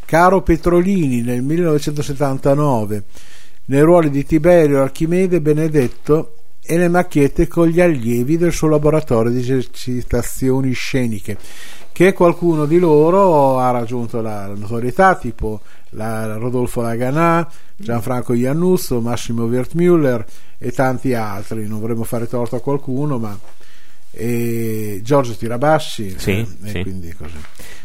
Caro 0.04 0.42
Petrolini 0.42 1.22
nel 1.22 1.42
1979 1.42 3.04
nei 3.64 3.80
ruoli 3.80 4.10
di 4.10 4.26
Tiberio, 4.26 4.82
Archimede 4.82 5.36
e 5.36 5.40
Benedetto 5.40 6.34
e 6.64 6.78
le 6.78 6.88
macchiette 6.88 7.48
con 7.48 7.66
gli 7.68 7.80
allievi 7.80 8.36
del 8.36 8.52
suo 8.52 8.68
laboratorio 8.68 9.32
di 9.32 9.40
esercitazioni 9.40 10.72
sceniche 10.72 11.36
che 11.92 12.12
qualcuno 12.12 12.64
di 12.66 12.78
loro 12.78 13.58
ha 13.58 13.70
raggiunto 13.70 14.20
la, 14.20 14.46
notorietà 14.46 15.14
tipo 15.16 15.60
la- 15.90 16.36
Rodolfo 16.36 16.80
Laganà, 16.80 17.46
Gianfranco 17.76 18.32
Iannuzzo, 18.32 19.00
Massimo 19.00 19.44
Wertmüller 19.44 20.24
e 20.58 20.70
tanti 20.72 21.12
altri 21.14 21.66
non 21.66 21.80
vorremmo 21.80 22.04
fare 22.04 22.26
torto 22.28 22.56
a 22.56 22.60
qualcuno 22.60 23.18
ma 23.18 23.36
e 24.14 25.00
Giorgio 25.02 25.34
Tirabassi 25.34 26.18
Sì, 26.18 26.46
eh, 26.62 26.68
sì. 26.68 26.82
quindi 26.82 27.12
così. 27.14 27.36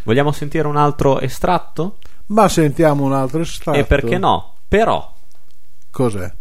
Vogliamo 0.03 0.31
sentire 0.31 0.67
un 0.67 0.75
altro 0.75 1.19
estratto? 1.19 1.97
Ma 2.27 2.49
sentiamo 2.49 3.05
un 3.05 3.13
altro 3.13 3.39
estratto. 3.41 3.77
E 3.79 3.85
perché 3.85 4.17
no? 4.17 4.55
Però, 4.67 5.13
Cos'è? 5.89 6.31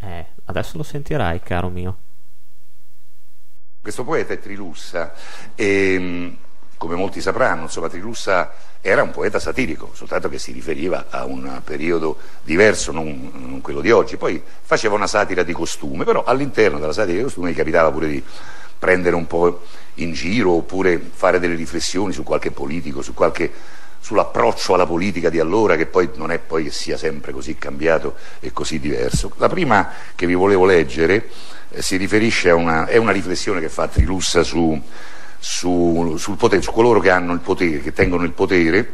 eh, 0.00 0.26
adesso 0.58 0.76
lo 0.76 0.82
sentirai, 0.82 1.40
caro 1.40 1.68
mio. 1.68 1.96
Questo 3.80 4.04
poeta 4.04 4.32
è 4.32 4.38
Trilussa 4.38 5.12
e 5.54 5.98
mh, 5.98 6.36
come 6.78 6.94
molti 6.94 7.20
sapranno, 7.20 7.62
insomma, 7.62 7.88
Trilussa 7.88 8.52
era 8.80 9.02
un 9.02 9.10
poeta 9.10 9.38
satirico, 9.38 9.90
soltanto 9.94 10.28
che 10.28 10.38
si 10.38 10.52
riferiva 10.52 11.06
a 11.08 11.24
un 11.24 11.60
periodo 11.64 12.18
diverso, 12.42 12.92
non, 12.92 13.30
non 13.34 13.60
quello 13.60 13.80
di 13.80 13.90
oggi. 13.90 14.16
Poi 14.16 14.42
faceva 14.62 14.94
una 14.94 15.06
satira 15.06 15.42
di 15.42 15.52
costume, 15.52 16.04
però 16.04 16.22
all'interno 16.24 16.78
della 16.78 16.92
satira 16.92 17.16
di 17.16 17.22
costume 17.22 17.50
gli 17.50 17.56
capitava 17.56 17.90
pure 17.90 18.08
di 18.08 18.22
prendere 18.78 19.16
un 19.16 19.26
po' 19.26 19.62
in 19.94 20.12
giro 20.12 20.52
oppure 20.52 20.98
fare 20.98 21.38
delle 21.38 21.54
riflessioni 21.54 22.12
su 22.12 22.22
qualche 22.22 22.50
politico, 22.50 23.00
su 23.00 23.14
qualche, 23.14 23.50
sull'approccio 24.04 24.74
alla 24.74 24.84
politica 24.84 25.30
di 25.30 25.38
allora, 25.38 25.76
che 25.76 25.86
poi 25.86 26.10
non 26.16 26.30
è 26.30 26.38
poi 26.38 26.64
che 26.64 26.70
sia 26.70 26.98
sempre 26.98 27.32
così 27.32 27.56
cambiato 27.56 28.16
e 28.38 28.52
così 28.52 28.78
diverso. 28.78 29.32
La 29.36 29.48
prima 29.48 29.90
che 30.14 30.26
vi 30.26 30.34
volevo 30.34 30.66
leggere 30.66 31.30
eh, 31.70 32.50
una, 32.50 32.84
è 32.84 32.98
una 32.98 33.12
riflessione 33.12 33.60
che 33.60 33.70
fa 33.70 33.88
Trilussa 33.88 34.42
su, 34.42 34.78
su, 35.38 36.36
potere, 36.36 36.60
su 36.60 36.70
coloro 36.70 37.00
che 37.00 37.08
hanno 37.08 37.32
il 37.32 37.38
potere, 37.38 37.80
che 37.80 37.94
tengono 37.94 38.24
il 38.24 38.32
potere 38.32 38.92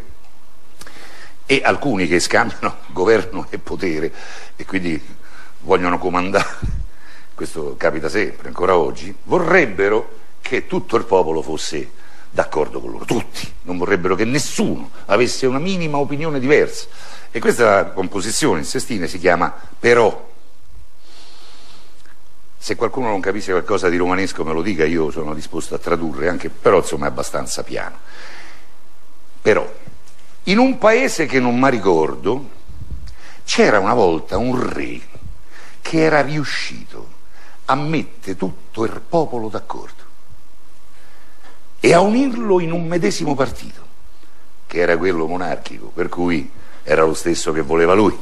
e 1.44 1.60
alcuni 1.64 2.06
che 2.06 2.20
scambiano 2.20 2.76
governo 2.94 3.48
e 3.50 3.58
potere 3.58 4.12
e 4.54 4.64
quindi 4.64 5.02
vogliono 5.62 5.98
comandare, 5.98 6.56
questo 7.34 7.74
capita 7.76 8.08
sempre, 8.08 8.46
ancora 8.46 8.76
oggi, 8.76 9.12
vorrebbero 9.24 10.18
che 10.40 10.68
tutto 10.68 10.96
il 10.96 11.04
popolo 11.04 11.42
fosse 11.42 11.98
d'accordo 12.30 12.80
con 12.80 12.92
loro, 12.92 13.04
tutti, 13.04 13.52
non 13.62 13.76
vorrebbero 13.76 14.14
che 14.14 14.24
nessuno 14.24 14.90
avesse 15.06 15.46
una 15.46 15.58
minima 15.58 15.98
opinione 15.98 16.38
diversa 16.38 16.86
E 17.32 17.40
questa 17.40 17.86
composizione 17.86 18.60
in 18.60 18.64
sestine 18.64 19.08
si 19.08 19.18
chiama 19.18 19.52
Però. 19.78 20.28
Se 22.62 22.76
qualcuno 22.76 23.08
non 23.08 23.20
capisce 23.20 23.52
qualcosa 23.52 23.88
di 23.88 23.96
romanesco 23.96 24.44
me 24.44 24.52
lo 24.52 24.60
dica, 24.62 24.84
io 24.84 25.10
sono 25.10 25.32
disposto 25.34 25.74
a 25.74 25.78
tradurre, 25.78 26.28
anche, 26.28 26.50
però 26.50 26.78
insomma 26.78 27.06
è 27.06 27.08
abbastanza 27.08 27.62
piano. 27.62 27.96
Però, 29.40 29.66
in 30.44 30.58
un 30.58 30.76
paese 30.76 31.24
che 31.24 31.40
non 31.40 31.58
mi 31.58 31.70
ricordo, 31.70 32.50
c'era 33.44 33.78
una 33.78 33.94
volta 33.94 34.36
un 34.36 34.72
re 34.72 35.00
che 35.80 36.02
era 36.02 36.20
riuscito 36.20 37.18
a 37.64 37.74
mettere 37.74 38.36
tutto 38.36 38.84
il 38.84 39.00
popolo 39.08 39.48
d'accordo 39.48 39.99
e 41.80 41.94
a 41.94 42.00
unirlo 42.00 42.60
in 42.60 42.72
un 42.72 42.86
medesimo 42.86 43.34
partito, 43.34 43.80
che 44.66 44.78
era 44.78 44.96
quello 44.98 45.26
monarchico, 45.26 45.86
per 45.86 46.08
cui 46.08 46.50
era 46.82 47.04
lo 47.04 47.14
stesso 47.14 47.52
che 47.52 47.62
voleva 47.62 47.94
lui. 47.94 48.16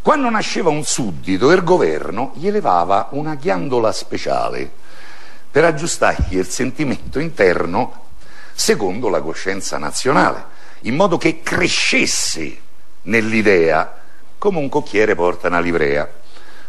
Quando 0.00 0.30
nasceva 0.30 0.70
un 0.70 0.84
suddito, 0.84 1.50
il 1.50 1.62
governo 1.62 2.32
gli 2.34 2.46
elevava 2.46 3.08
una 3.10 3.34
ghiandola 3.34 3.92
speciale 3.92 4.70
per 5.50 5.64
aggiustargli 5.64 6.36
il 6.36 6.46
sentimento 6.46 7.18
interno 7.18 8.06
secondo 8.54 9.08
la 9.08 9.20
coscienza 9.20 9.76
nazionale, 9.78 10.44
in 10.82 10.94
modo 10.94 11.18
che 11.18 11.42
crescesse 11.42 12.58
nell'idea 13.02 13.98
come 14.38 14.58
un 14.58 14.68
cocchiere 14.68 15.14
porta 15.14 15.48
una 15.48 15.60
livrea. 15.60 16.08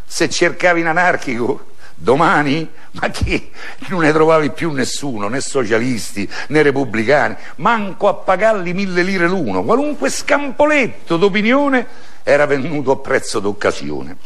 Se 0.06 0.30
cercavi 0.30 0.82
in 0.82 0.88
anarchico, 0.88 1.71
domani, 2.02 2.68
ma 2.94 3.10
che 3.10 3.52
non 3.90 4.02
ne 4.02 4.12
trovavi 4.12 4.50
più 4.52 4.72
nessuno, 4.72 5.28
né 5.28 5.40
socialisti 5.40 6.28
né 6.48 6.62
repubblicani, 6.64 7.36
manco 7.58 8.08
a 8.08 8.16
pagarli 8.16 8.74
mille 8.74 9.04
lire 9.04 9.28
l'uno, 9.28 9.64
qualunque 9.64 10.10
scampoletto 10.10 11.18
d'opinione 11.18 11.88
era 12.24 12.46
venuto 12.46 12.92
a 12.92 12.98
prezzo 12.98 13.40
d'occasione. 13.40 14.18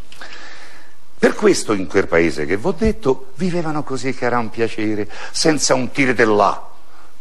Per 1.18 1.34
questo 1.34 1.74
in 1.74 1.88
quel 1.88 2.08
paese 2.08 2.46
che 2.46 2.58
vi 2.58 2.68
ho 2.68 2.76
detto 2.78 3.32
vivevano 3.36 3.84
così 3.84 4.14
che 4.14 4.26
era 4.26 4.38
un 4.38 4.50
piacere, 4.50 5.10
senza 5.32 5.74
un 5.74 5.92
tire 5.92 6.14
de 6.14 6.26
là, 6.26 6.70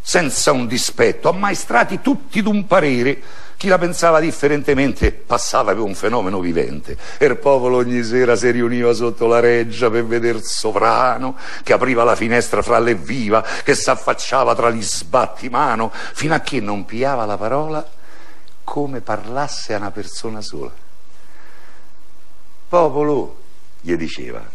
senza 0.00 0.52
un 0.52 0.66
dispetto, 0.66 1.28
ammaestrati 1.28 2.00
tutti 2.00 2.42
d'un 2.42 2.66
parere. 2.66 3.22
Chi 3.64 3.70
la 3.70 3.78
pensava 3.78 4.20
differentemente 4.20 5.10
passava 5.10 5.72
per 5.72 5.80
un 5.80 5.94
fenomeno 5.94 6.38
vivente. 6.38 6.98
E 7.16 7.24
il 7.24 7.38
popolo 7.38 7.78
ogni 7.78 8.02
sera 8.02 8.36
si 8.36 8.50
riuniva 8.50 8.92
sotto 8.92 9.26
la 9.26 9.40
reggia 9.40 9.88
per 9.88 10.04
vedere 10.04 10.36
il 10.36 10.44
sovrano 10.44 11.34
che 11.62 11.72
apriva 11.72 12.04
la 12.04 12.14
finestra 12.14 12.60
fra 12.60 12.78
le 12.78 12.94
viva, 12.94 13.42
che 13.64 13.74
s'affacciava 13.74 14.54
tra 14.54 14.68
gli 14.68 14.82
sbattimano, 14.82 15.90
fino 15.94 16.34
a 16.34 16.40
che 16.40 16.60
non 16.60 16.84
piava 16.84 17.24
la 17.24 17.38
parola 17.38 17.88
come 18.64 19.00
parlasse 19.00 19.72
a 19.72 19.78
una 19.78 19.90
persona 19.90 20.42
sola. 20.42 20.72
Popolo, 22.68 23.36
gli 23.80 23.94
diceva, 23.96 24.46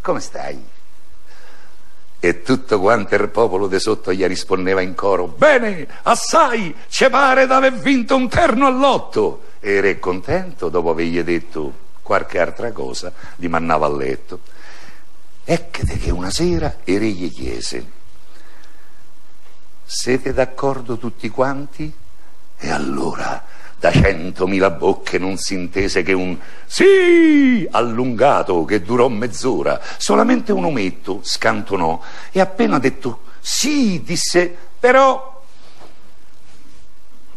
come 0.00 0.20
stai? 0.20 0.58
E 2.26 2.42
tutto 2.42 2.80
quanto 2.80 3.14
il 3.14 3.28
popolo 3.28 3.68
de 3.68 3.78
sotto 3.78 4.12
gli 4.12 4.26
rispondeva 4.26 4.80
in 4.80 4.96
coro, 4.96 5.28
bene, 5.28 5.86
assai, 6.02 6.74
ci 6.88 7.08
pare 7.08 7.46
d'aver 7.46 7.74
vinto 7.74 8.16
un 8.16 8.28
terno 8.28 8.66
all'otto. 8.66 9.42
E 9.60 9.74
era 9.74 9.96
contento, 10.00 10.68
dopo 10.68 10.90
avergli 10.90 11.22
detto 11.22 11.72
qualche 12.02 12.40
altra 12.40 12.72
cosa, 12.72 13.12
li 13.36 13.46
mannava 13.46 13.86
a 13.86 13.94
letto. 13.94 14.40
Eccate 15.44 15.98
che 15.98 16.10
una 16.10 16.30
sera 16.30 16.78
il 16.82 16.98
re 16.98 17.06
gli 17.06 17.30
chiese, 17.30 17.90
siete 19.84 20.32
d'accordo 20.32 20.98
tutti 20.98 21.28
quanti? 21.28 21.94
E 22.58 22.70
allora 22.70 23.40
da 23.86 23.92
centomila 23.92 24.70
bocche 24.70 25.18
non 25.18 25.36
si 25.36 25.54
intese 25.54 26.02
che 26.02 26.12
un 26.12 26.36
sì 26.66 27.66
allungato 27.70 28.64
che 28.64 28.82
durò 28.82 29.08
mezz'ora. 29.08 29.80
Solamente 29.96 30.52
un 30.52 30.64
ometto 30.64 31.20
scantonò 31.22 32.00
e 32.32 32.40
appena 32.40 32.78
detto 32.78 33.20
sì 33.38 34.02
disse 34.04 34.54
però 34.78 35.35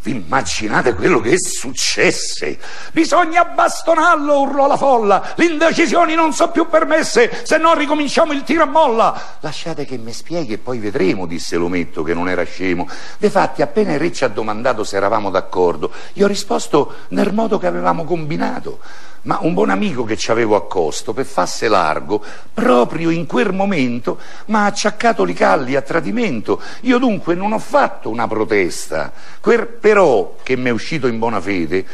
vi 0.02 0.12
immaginate 0.12 0.94
quello 0.94 1.20
che 1.20 1.38
successe? 1.38 2.58
Bisogna 2.92 3.44
bastonarlo, 3.46 4.42
urlò 4.42 4.68
la 4.68 4.78
folla. 4.78 5.34
Le 5.36 5.46
indecisioni 5.46 6.16
non 6.16 6.34
sono 6.34 6.52
più 6.52 6.68
permesse, 6.70 7.44
se 7.44 7.58
no 7.58 7.74
ricominciamo 7.74 8.32
il 8.32 8.44
tiro 8.44 8.64
a 8.64 8.68
molla. 8.68 9.38
Lasciate 9.42 9.86
che 9.86 9.98
mi 9.98 10.14
spieghi 10.14 10.54
e 10.54 10.58
poi 10.58 10.80
vedremo, 10.80 11.26
disse 11.26 11.58
l'ometto 11.58 12.04
che 12.04 12.14
non 12.14 12.30
era 12.30 12.44
scemo. 12.44 12.88
Defatti, 13.18 13.62
appena 13.62 13.94
il 13.94 14.00
re 14.00 14.14
ci 14.14 14.24
ha 14.24 14.30
domandato 14.30 14.84
se 14.84 14.96
eravamo 14.96 15.30
d'accordo, 15.30 15.92
io 16.14 16.26
ho 16.26 16.28
risposto 16.30 16.94
nel 17.10 17.34
modo 17.34 17.58
che 17.58 17.68
avevamo 17.68 18.06
combinato 18.06 18.80
ma 19.24 19.40
un 19.42 19.54
buon 19.54 19.70
amico 19.70 20.04
che 20.04 20.18
ci 20.18 20.32
avevo 20.32 20.56
accosto 20.56 21.14
per 21.14 21.26
farse 21.26 21.68
largo, 21.68 22.24
proprio 22.54 23.10
in 23.10 23.26
quel 23.26 23.54
momento 23.54 24.20
mi 24.48 24.56
ha 24.56 24.66
acciaccato 24.66 25.26
i 25.28 25.34
calli 25.34 25.76
a 25.76 25.82
tradimento. 25.82 26.62
Io 26.82 26.98
dunque 26.98 27.36
non 27.36 27.54
ho 27.54 27.60
fatto 27.60 28.10
una 28.10 28.28
protesta, 28.28 29.12
quel 29.40 29.68
però 29.68 30.36
che 30.44 30.56
mi 30.56 30.70
è 30.70 30.72
uscito 30.72 31.08
in 31.08 31.20
buona 31.20 31.42
fede, 31.42 31.86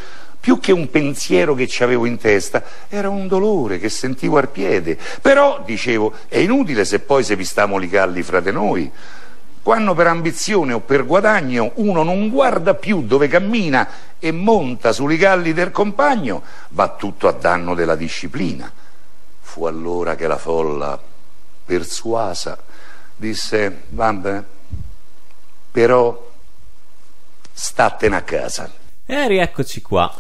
più 0.46 0.60
che 0.60 0.72
un 0.72 0.92
pensiero 0.92 1.56
che 1.56 1.68
ci 1.68 1.82
avevo 1.82 2.06
in 2.06 2.18
testa, 2.18 2.64
era 2.88 3.10
un 3.10 3.28
dolore 3.28 3.80
che 3.80 3.90
sentivo 3.90 4.38
al 4.38 4.50
piede. 4.50 4.96
Però, 5.20 5.64
dicevo, 5.66 6.14
è 6.28 6.38
inutile 6.38 6.86
se 6.86 7.00
poi 7.00 7.24
se 7.24 7.36
vi 7.36 7.44
stiamo 7.44 7.82
i 7.82 7.90
calli 7.90 8.22
fra 8.22 8.42
di 8.42 8.52
noi. 8.52 8.92
Quando 9.66 9.96
per 9.96 10.06
ambizione 10.06 10.74
o 10.74 10.80
per 10.82 11.08
guadagno 11.08 11.72
uno 11.78 12.04
non 12.04 12.30
guarda 12.30 12.76
più 12.76 13.02
dove 13.02 13.28
cammina 13.28 13.90
e 14.20 14.32
monta 14.32 14.94
sui 14.94 15.18
galli 15.18 15.54
del 15.54 15.72
compagno, 15.72 16.44
va 16.70 16.90
tutto 16.90 17.28
a 17.28 17.32
danno 17.32 17.74
della 17.74 17.96
disciplina. 17.96 18.72
Fu 19.42 19.66
allora 19.66 20.14
che 20.14 20.28
la 20.28 20.38
folla, 20.38 21.02
persuasa, 21.66 22.60
disse, 23.16 23.86
vabbè, 23.90 24.44
però 25.72 26.32
statene 27.52 28.18
a 28.18 28.22
casa. 28.22 28.72
E 29.04 29.28
rieccoci 29.28 29.82
qua. 29.82 30.14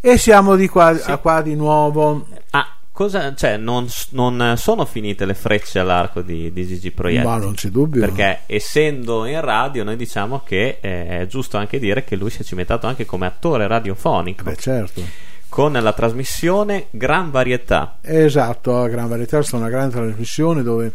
E 0.00 0.16
siamo 0.16 0.54
di 0.54 0.68
qua, 0.68 0.96
a 1.06 1.16
qua 1.16 1.42
di 1.42 1.56
nuovo. 1.56 2.24
Ah, 2.50 2.76
cosa, 2.92 3.34
cioè, 3.34 3.56
non, 3.56 3.88
non 4.10 4.54
sono 4.56 4.84
finite 4.84 5.24
le 5.24 5.34
frecce 5.34 5.78
all'arco 5.78 6.20
di, 6.20 6.52
di 6.52 6.66
Gigi 6.66 6.90
Proietti. 6.90 7.26
Ma 7.26 7.38
non 7.38 7.54
c'è 7.54 7.68
dubbio. 7.68 8.00
Perché 8.00 8.40
essendo 8.46 9.24
in 9.24 9.40
radio, 9.40 9.82
noi 9.82 9.96
diciamo 9.96 10.42
che 10.44 10.78
eh, 10.80 11.20
è 11.20 11.26
giusto 11.26 11.56
anche 11.56 11.78
dire 11.78 12.04
che 12.04 12.16
lui 12.16 12.30
si 12.30 12.42
è 12.42 12.44
cimentato 12.44 12.86
anche 12.86 13.04
come 13.06 13.26
attore 13.26 13.66
radiofonico. 13.66 14.44
Beh, 14.44 14.56
certo. 14.56 15.02
Con 15.48 15.72
la 15.72 15.92
trasmissione 15.92 16.86
Gran 16.90 17.30
Varietà. 17.30 17.98
Esatto, 18.00 18.82
Gran 18.84 19.08
Varietà 19.08 19.38
è 19.38 19.42
stata 19.42 19.62
una 19.62 19.70
grande 19.70 19.94
trasmissione 19.94 20.62
dove 20.62 20.92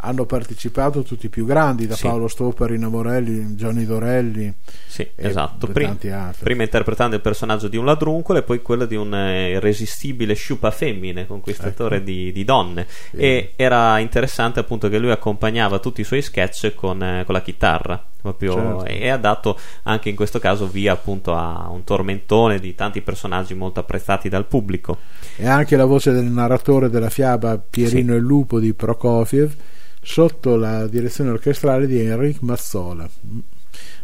hanno 0.00 0.24
partecipato 0.24 1.02
tutti 1.02 1.26
i 1.26 1.28
più 1.28 1.44
grandi, 1.44 1.86
da 1.86 1.94
Sì. 1.94 2.06
Paolo 2.06 2.26
Stoppa, 2.28 2.66
Rina 2.66 2.88
Morelli, 2.88 3.54
Gianni 3.54 3.84
Dorelli. 3.84 4.52
Sì, 4.86 5.02
e 5.02 5.12
esatto. 5.28 5.66
Prim- 5.66 5.96
prima 6.38 6.62
interpretando 6.62 7.16
il 7.16 7.20
personaggio 7.22 7.68
di 7.68 7.76
un 7.76 7.84
ladruncolo 7.84 8.38
e 8.38 8.42
poi 8.42 8.62
quello 8.62 8.86
di 8.86 8.96
un 8.96 9.14
eh, 9.14 9.50
irresistibile 9.50 10.34
sciupa 10.34 10.70
femmine, 10.70 11.26
conquistatore 11.26 11.96
Ecco. 11.96 12.04
di, 12.04 12.32
di 12.32 12.44
donne. 12.44 12.86
E 13.12 13.52
era 13.56 13.98
interessante 13.98 14.60
appunto 14.60 14.88
che 14.88 14.98
lui 14.98 15.10
accompagnava 15.10 15.78
tutti 15.78 16.00
i 16.00 16.04
suoi 16.04 16.22
sketch 16.22 16.74
con, 16.74 17.02
eh, 17.02 17.22
con 17.24 17.34
la 17.34 17.42
chitarra. 17.42 18.04
Proprio, 18.20 18.52
Certo. 18.52 18.84
e 18.84 19.08
ha 19.08 19.16
dato 19.16 19.58
anche 19.84 20.10
in 20.10 20.14
questo 20.14 20.38
caso 20.38 20.66
via 20.66 20.92
appunto 20.92 21.34
a 21.34 21.68
un 21.70 21.84
tormentone 21.84 22.58
di 22.58 22.74
tanti 22.74 23.00
personaggi 23.00 23.54
molto 23.54 23.80
apprezzati 23.80 24.28
dal 24.28 24.44
pubblico. 24.44 24.98
E 25.36 25.46
anche 25.46 25.74
la 25.74 25.86
voce 25.86 26.12
del 26.12 26.24
narratore 26.24 26.90
della 26.90 27.08
fiaba 27.08 27.56
Pierino 27.56 28.14
il 28.14 28.20
lupo 28.20 28.60
di 28.60 28.74
Prokofiev 28.74 29.54
sotto 30.00 30.56
la 30.56 30.86
direzione 30.86 31.30
orchestrale 31.30 31.86
di 31.86 32.00
Enric 32.00 32.40
Mazzola. 32.40 33.08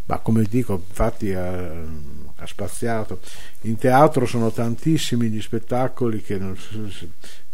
Ma 0.08 0.18
come 0.18 0.44
dico, 0.48 0.74
infatti 0.74 1.32
ha, 1.32 1.70
ha 2.36 2.46
spaziato. 2.46 3.20
In 3.62 3.76
teatro 3.76 4.26
sono 4.26 4.50
tantissimi 4.50 5.28
gli 5.28 5.40
spettacoli 5.40 6.22
che 6.22 6.38
non, 6.38 6.56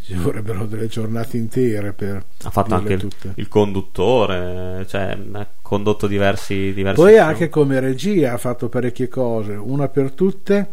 ci 0.03 0.15
vorrebbero 0.15 0.67
delle 0.67 0.89
giornate 0.89 1.37
intere 1.37 1.93
per 1.93 2.25
Ha 2.43 2.51
fatto 2.51 2.75
anche 2.75 2.95
il, 2.95 3.09
il 3.37 3.49
conduttore, 3.49 4.85
cioè 4.89 5.17
ha 5.33 5.47
condotto 5.63 6.07
diversi, 6.07 6.73
diversi 6.75 7.01
Poi 7.01 7.15
show. 7.15 7.23
anche 7.25 7.49
come 7.49 7.79
regia 7.79 8.33
ha 8.33 8.39
fatto 8.39 8.69
parecchie 8.69 9.09
cose, 9.09 9.53
una 9.53 9.89
per 9.89 10.11
tutte 10.11 10.71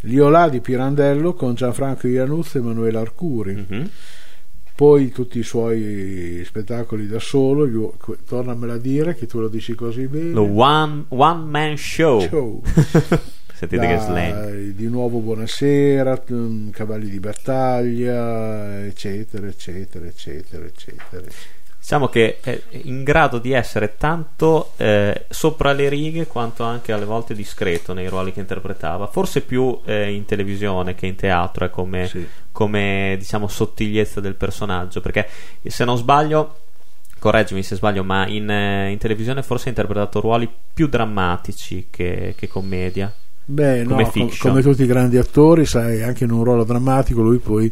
Liolà 0.00 0.48
di 0.48 0.60
Pirandello 0.60 1.34
con 1.34 1.54
Gianfranco 1.54 2.08
Iannuzzi 2.08 2.56
e 2.56 2.60
Emanuele 2.60 2.98
Arcuri. 2.98 3.54
Mhm. 3.54 3.90
Poi 4.82 5.12
tutti 5.12 5.38
i 5.38 5.44
suoi 5.44 6.42
spettacoli 6.44 7.06
da 7.06 7.20
solo, 7.20 7.68
gli- 7.68 8.16
tornamela 8.26 8.72
a 8.72 8.78
dire 8.78 9.14
che 9.14 9.26
tu 9.26 9.38
lo 9.38 9.46
dici 9.46 9.76
così 9.76 10.08
bene. 10.08 10.32
Lo 10.32 10.42
one, 10.42 11.04
one 11.06 11.44
man 11.44 11.76
show. 11.76 12.18
Show. 12.26 12.60
Sentite 13.54 13.86
che 13.86 13.94
Da- 13.94 14.00
slang. 14.00 14.58
Di 14.70 14.88
nuovo 14.88 15.20
Buonasera, 15.20 16.24
mm, 16.32 16.70
Cavalli 16.70 17.08
di 17.08 17.20
battaglia, 17.20 18.84
eccetera, 18.84 19.46
eccetera, 19.46 20.04
eccetera, 20.04 20.64
eccetera. 20.64 21.26
Diciamo 21.82 22.06
che 22.08 22.38
è 22.40 22.60
in 22.84 23.02
grado 23.02 23.38
di 23.38 23.50
essere 23.50 23.96
tanto 23.98 24.70
eh, 24.76 25.24
sopra 25.28 25.72
le 25.72 25.88
righe 25.88 26.28
quanto 26.28 26.62
anche 26.62 26.92
alle 26.92 27.04
volte 27.04 27.34
discreto 27.34 27.92
nei 27.92 28.06
ruoli 28.08 28.32
che 28.32 28.38
interpretava 28.38 29.08
forse 29.08 29.40
più 29.40 29.80
eh, 29.84 30.12
in 30.12 30.24
televisione 30.24 30.94
che 30.94 31.06
in 31.06 31.16
teatro 31.16 31.64
è 31.64 31.70
come, 31.70 32.06
Sì. 32.06 32.24
come 32.52 33.16
diciamo 33.18 33.48
sottigliezza 33.48 34.20
del 34.20 34.36
personaggio 34.36 35.00
perché 35.00 35.28
se 35.66 35.84
non 35.84 35.96
sbaglio 35.96 36.58
correggimi 37.18 37.64
se 37.64 37.74
sbaglio 37.74 38.04
ma 38.04 38.28
in, 38.28 38.48
eh, 38.48 38.90
in 38.92 38.98
televisione 38.98 39.42
forse 39.42 39.66
ha 39.66 39.70
interpretato 39.70 40.20
ruoli 40.20 40.48
più 40.72 40.86
drammatici 40.86 41.88
che, 41.90 42.34
che 42.36 42.46
commedia 42.46 43.12
Beh, 43.44 43.82
Come 43.82 44.04
no, 44.04 44.10
com- 44.10 44.28
fiction. 44.28 44.52
come 44.52 44.62
tutti 44.62 44.84
i 44.84 44.86
grandi 44.86 45.16
attori, 45.18 45.66
sai, 45.66 46.00
anche 46.04 46.22
in 46.22 46.30
un 46.30 46.44
ruolo 46.44 46.62
drammatico 46.62 47.22
lui 47.22 47.38
poi, 47.38 47.70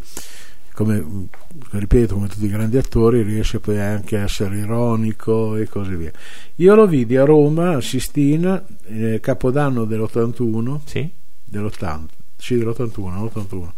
come, 0.80 1.28
ripeto, 1.72 2.14
come 2.14 2.28
tutti 2.28 2.46
i 2.46 2.48
grandi 2.48 2.78
attori, 2.78 3.22
riesce 3.22 3.60
poi 3.60 3.78
anche 3.78 4.16
a 4.16 4.22
essere 4.22 4.56
ironico 4.56 5.56
e 5.56 5.68
così 5.68 5.94
via. 5.94 6.10
Io 6.56 6.74
lo 6.74 6.86
vidi 6.86 7.18
a 7.18 7.24
Roma, 7.24 7.76
a 7.76 7.80
Sistina, 7.82 8.64
eh, 8.86 9.20
capodanno 9.20 9.84
dell'81, 9.84 10.80
sì? 10.84 11.10
dell'80, 11.44 12.04
sì, 12.36 12.56
dell'81, 12.56 13.22
l'81, 13.22 13.68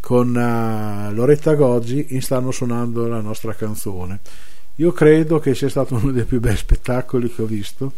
con 0.00 0.36
eh, 0.36 1.12
Loretta 1.12 1.54
Goggi 1.54 2.06
in 2.10 2.22
stanno 2.22 2.50
suonando 2.50 3.06
la 3.06 3.20
nostra 3.20 3.54
canzone. 3.54 4.18
Io 4.76 4.90
credo 4.92 5.38
che 5.38 5.54
sia 5.54 5.68
stato 5.68 5.94
uno 5.94 6.10
dei 6.10 6.24
più 6.24 6.40
bei 6.40 6.56
spettacoli 6.56 7.32
che 7.32 7.42
ho 7.42 7.46
visto, 7.46 7.92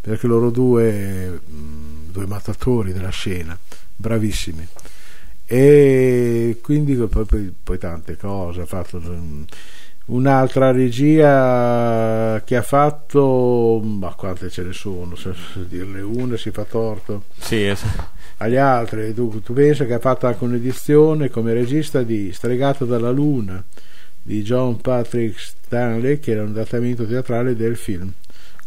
perché 0.00 0.26
loro 0.26 0.50
due, 0.50 1.28
mh, 1.30 2.10
due 2.10 2.26
mattatori 2.26 2.92
della 2.92 3.10
scena, 3.10 3.56
bravissimi. 3.94 4.66
E 5.50 6.58
quindi 6.62 6.94
poi, 6.94 7.52
poi- 7.64 7.78
tante 7.78 8.16
cose, 8.18 8.60
ha 8.60 8.66
fatto 8.66 8.98
mh, 9.00 9.44
un'altra 10.06 10.70
regia 10.72 12.42
che 12.44 12.54
ha 12.56 12.62
fatto, 12.62 13.80
ma 13.82 14.12
quante 14.14 14.50
ce 14.50 14.62
ne 14.62 14.72
sono, 14.74 15.16
se, 15.16 15.32
dirle 15.66 16.02
una 16.02 16.36
si 16.36 16.50
fa 16.50 16.64
torto 16.64 17.24
Sì, 17.38 17.64
es- 17.64 17.82
agli 18.38 18.56
altri. 18.56 19.14
Tu, 19.14 19.40
tu 19.42 19.54
pensa 19.54 19.86
che 19.86 19.94
ha 19.94 19.98
fatto 19.98 20.26
anche 20.26 20.44
un'edizione 20.44 21.30
come 21.30 21.54
regista 21.54 22.02
di 22.02 22.30
Stregato 22.32 22.84
dalla 22.84 23.10
Luna 23.10 23.64
di 24.22 24.42
John 24.42 24.78
Patrick 24.82 25.38
Stanley, 25.40 26.18
che 26.18 26.32
era 26.32 26.42
un 26.42 26.50
adattamento 26.50 27.06
teatrale 27.06 27.56
del 27.56 27.76
film 27.76 28.12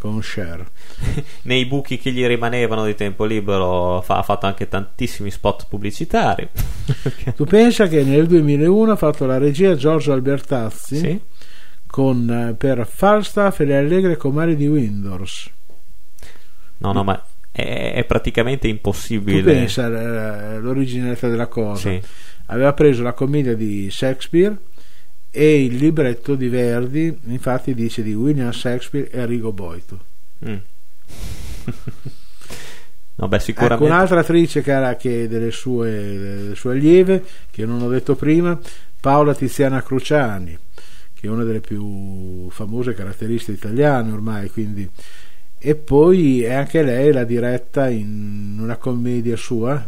con 0.02 0.20
Cher. 0.22 0.66
nei 1.44 1.68
buchi 1.68 2.00
che 2.00 2.12
gli 2.12 2.26
rimanevano 2.26 2.86
di 2.86 2.96
tempo 2.96 3.24
libero 3.24 4.02
fa- 4.02 4.18
ha 4.18 4.24
fatto 4.24 4.48
anche 4.48 4.68
tantissimi 4.68 5.30
spot 5.30 5.68
pubblicitari 5.70 6.50
Tu 7.36 7.46
pensa 7.46 7.88
che 7.88 8.04
nel 8.04 8.26
2001 8.26 8.92
ha 8.92 8.96
fatto 8.96 9.28
la 9.28 9.38
regia 9.38 9.76
Giorgio 9.76 10.12
Albertazzi 10.12 10.98
sì? 10.98 11.22
con, 11.86 12.28
eh, 12.30 12.56
per 12.56 12.88
Falstaff 12.92 13.60
e 13.60 13.66
le 13.66 13.78
allegre 13.78 14.18
comari 14.18 14.56
di 14.56 14.68
Windows. 14.68 15.50
no 16.78 16.92
no 16.92 17.04
ma 17.04 17.24
è, 17.52 17.94
è 17.94 18.04
praticamente 18.06 18.68
Tu 18.68 18.74
impossibile 18.74 19.44
pensa 19.44 19.86
eh, 19.86 20.60
l'originalità 20.60 21.28
della 21.28 21.48
cosa. 21.48 21.92
Sì. 21.92 22.02
Aveva 22.48 22.74
preso 22.74 23.04
la 23.04 23.14
commedia 23.14 23.56
di 23.56 23.90
Shakespeare 23.92 24.56
e 25.32 25.64
il 25.64 25.78
libretto 25.78 26.36
di 26.36 26.50
Verdi, 26.50 27.18
infatti 27.28 27.74
dice 27.74 28.04
di 28.04 28.14
William 28.14 28.52
Shakespeare 28.52 29.10
e 29.10 29.22
Arrigo 29.22 29.54
Boito. 29.54 30.00
Mm. 30.46 30.56
no 33.16 33.28
beh 33.28 33.36
Ecco, 33.36 33.46
sicuramente 33.46 33.84
un'altra 33.86 34.20
attrice 34.20 34.62
che 34.62 34.72
era 34.72 34.96
che 34.98 35.28
delle 35.30 35.52
sue, 35.52 35.90
delle 35.90 36.56
sue 36.56 36.74
allieve, 36.74 37.24
che 37.50 37.66
non 37.66 37.82
ho 37.82 37.88
detto 37.88 38.16
prima, 38.16 38.60
Paola 39.00 39.34
Tiziana 39.34 39.82
Cruciani, 39.82 40.58
che 41.14 41.28
è 41.28 41.30
una 41.30 41.46
delle 41.46 41.62
più 41.62 42.50
famose 42.50 42.94
caratteristiche 42.94 43.58
italiane 43.58 44.12
ormai, 44.12 44.50
quindi 44.50 44.90
e 45.64 45.76
poi 45.76 46.42
è 46.42 46.54
anche 46.54 46.82
lei 46.82 47.12
la 47.14 47.24
diretta 47.24 47.88
in 47.88 48.58
una 48.60 48.78
commedia 48.78 49.36
sua, 49.36 49.86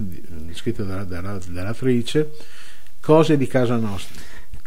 scritta 0.52 0.84
dalla- 0.84 1.04
dalla- 1.04 1.40
dall'attrice, 1.48 2.30
Cose 3.04 3.36
di 3.36 3.48
casa 3.48 3.76
nostra. 3.76 4.22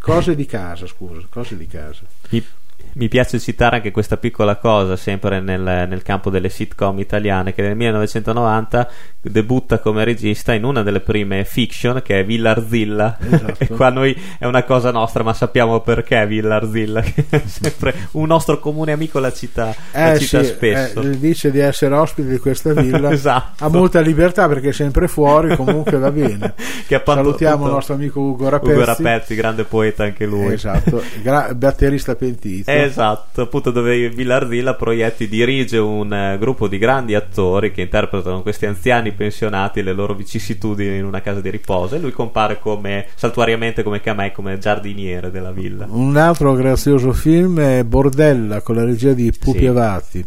Cose 0.06 0.36
di 0.36 0.46
casa, 0.46 0.86
scusa, 0.86 1.26
cose 1.28 1.56
di 1.56 1.66
casa. 1.66 2.02
Mi, 2.28 2.46
mi 2.96 3.08
piace 3.08 3.38
citare 3.38 3.76
anche 3.76 3.90
questa 3.90 4.16
piccola 4.16 4.56
cosa, 4.56 4.96
sempre 4.96 5.40
nel, 5.40 5.60
nel 5.60 6.02
campo 6.02 6.30
delle 6.30 6.48
sitcom 6.48 6.98
italiane, 6.98 7.52
che 7.52 7.60
nel 7.60 7.76
1990 7.76 8.90
debutta 9.20 9.80
come 9.80 10.04
regista 10.04 10.54
in 10.54 10.64
una 10.64 10.82
delle 10.82 11.00
prime 11.00 11.44
fiction, 11.44 12.00
che 12.02 12.20
è 12.20 12.24
Villarzilla. 12.24 13.18
Esatto. 13.20 13.54
e 13.58 13.66
qua 13.68 13.90
noi 13.90 14.18
è 14.38 14.46
una 14.46 14.62
cosa 14.62 14.90
nostra, 14.90 15.22
ma 15.22 15.34
sappiamo 15.34 15.80
perché 15.80 16.26
Villarzilla, 16.26 17.02
che 17.02 17.24
è 17.28 17.42
sempre 17.44 17.94
un 18.12 18.26
nostro 18.26 18.58
comune 18.58 18.92
amico 18.92 19.18
la 19.18 19.32
cita, 19.32 19.74
la 19.92 20.12
Eh 20.14 20.18
cita 20.18 20.42
sì, 20.42 20.48
spesso. 20.50 21.00
eh, 21.02 21.18
dice 21.18 21.50
di 21.50 21.58
essere 21.58 21.94
ospite 21.94 22.28
di 22.28 22.38
questa 22.38 22.72
villa. 22.72 23.10
Esatto. 23.16 23.64
Ha 23.64 23.68
molta 23.68 24.00
libertà 24.00 24.46
perché 24.46 24.68
è 24.68 24.72
sempre 24.72 25.08
fuori, 25.08 25.56
comunque 25.56 25.98
va 25.98 26.10
bene. 26.10 26.54
Salutiamo 26.86 27.66
il 27.66 27.72
nostro 27.72 27.94
amico 27.94 28.20
Ugo 28.20 28.48
Rapezzi. 28.48 28.72
Ugo 28.72 28.84
Rapezzi, 28.84 29.34
grande 29.34 29.64
poeta 29.64 30.04
anche 30.04 30.26
lui. 30.26 30.52
Esatto, 30.52 31.02
gra- 31.22 31.52
batterista 31.54 32.14
pentito. 32.14 32.70
Esatto, 32.86 33.42
appunto 33.42 33.70
dove 33.70 34.08
Villarzilla 34.08 34.74
Proietti 34.74 35.28
dirige 35.28 35.78
un 35.78 36.12
eh, 36.12 36.36
gruppo 36.38 36.68
di 36.68 36.78
grandi 36.78 37.14
attori 37.14 37.72
che 37.72 37.82
interpretano 37.82 38.42
questi 38.42 38.66
anziani 38.66 39.12
pensionati 39.12 39.80
e 39.80 39.82
le 39.82 39.92
loro 39.92 40.14
vicissitudini 40.14 40.96
in 40.98 41.04
una 41.04 41.20
casa 41.20 41.40
di 41.40 41.50
riposo 41.50 41.94
e 41.94 41.98
lui 41.98 42.12
compare 42.12 42.58
come 42.58 43.06
saltuariamente 43.14 43.82
come 43.82 44.00
Camè 44.00 44.32
come 44.32 44.58
giardiniere 44.58 45.30
della 45.30 45.52
villa. 45.52 45.86
Un 45.88 46.16
altro 46.16 46.52
grazioso 46.54 47.12
film 47.12 47.60
è 47.60 47.84
Bordella 47.84 48.60
con 48.62 48.76
la 48.76 48.84
regia 48.84 49.12
di 49.12 49.32
Pupi 49.38 49.58
Sì. 49.58 49.66
Avati. 49.66 50.26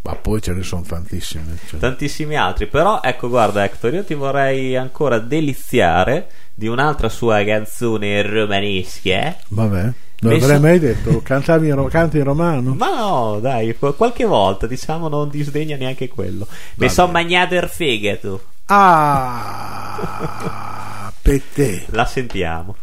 Ma 0.00 0.14
poi 0.14 0.40
ce 0.40 0.52
ne 0.54 0.62
sono 0.62 0.82
tantissime. 0.86 1.58
cioè. 1.66 1.78
Tantissimi 1.80 2.36
altri, 2.36 2.66
però 2.66 3.00
ecco 3.02 3.28
guarda 3.28 3.64
Hector, 3.64 3.92
io 3.92 4.04
ti 4.04 4.14
vorrei 4.14 4.74
ancora 4.76 5.18
deliziare 5.18 6.28
di 6.54 6.66
un'altra 6.66 7.08
sua 7.08 7.42
canzone 7.44 8.22
romanesca. 8.22 9.10
eh? 9.10 9.36
Vabbè, 9.48 9.92
non 10.20 10.32
Messo- 10.32 10.46
l'avrei 10.48 10.60
mai 10.70 10.78
detto. 10.80 11.20
Cantavi 11.22 11.68
in, 11.68 11.86
canti 11.90 12.16
in 12.18 12.24
romano? 12.24 12.74
Ma 12.74 12.94
no, 12.96 13.38
dai, 13.40 13.76
qu- 13.78 13.94
qualche 13.96 14.24
volta 14.24 14.66
diciamo 14.66 15.08
non 15.08 15.28
disdegna 15.28 15.76
neanche 15.76 16.08
quello. 16.08 16.46
Mi 16.76 16.88
sono 16.88 17.12
magnato 17.12 17.54
il 17.54 17.68
fegato. 17.68 18.42
Ah, 18.66 19.96
per 21.22 21.40
te. 21.54 21.84
La 21.90 22.04
sentiamo. 22.04 22.74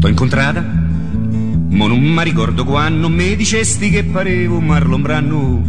T'ho 0.00 0.08
incontrata, 0.08 0.62
ma 1.76 1.86
non 1.86 2.00
mi 2.00 2.24
ricordo 2.24 2.64
quando 2.64 3.10
mi 3.10 3.36
dicesti 3.36 3.90
che 3.90 4.02
parevo 4.02 4.60
Marlon 4.60 5.02
Brando. 5.02 5.62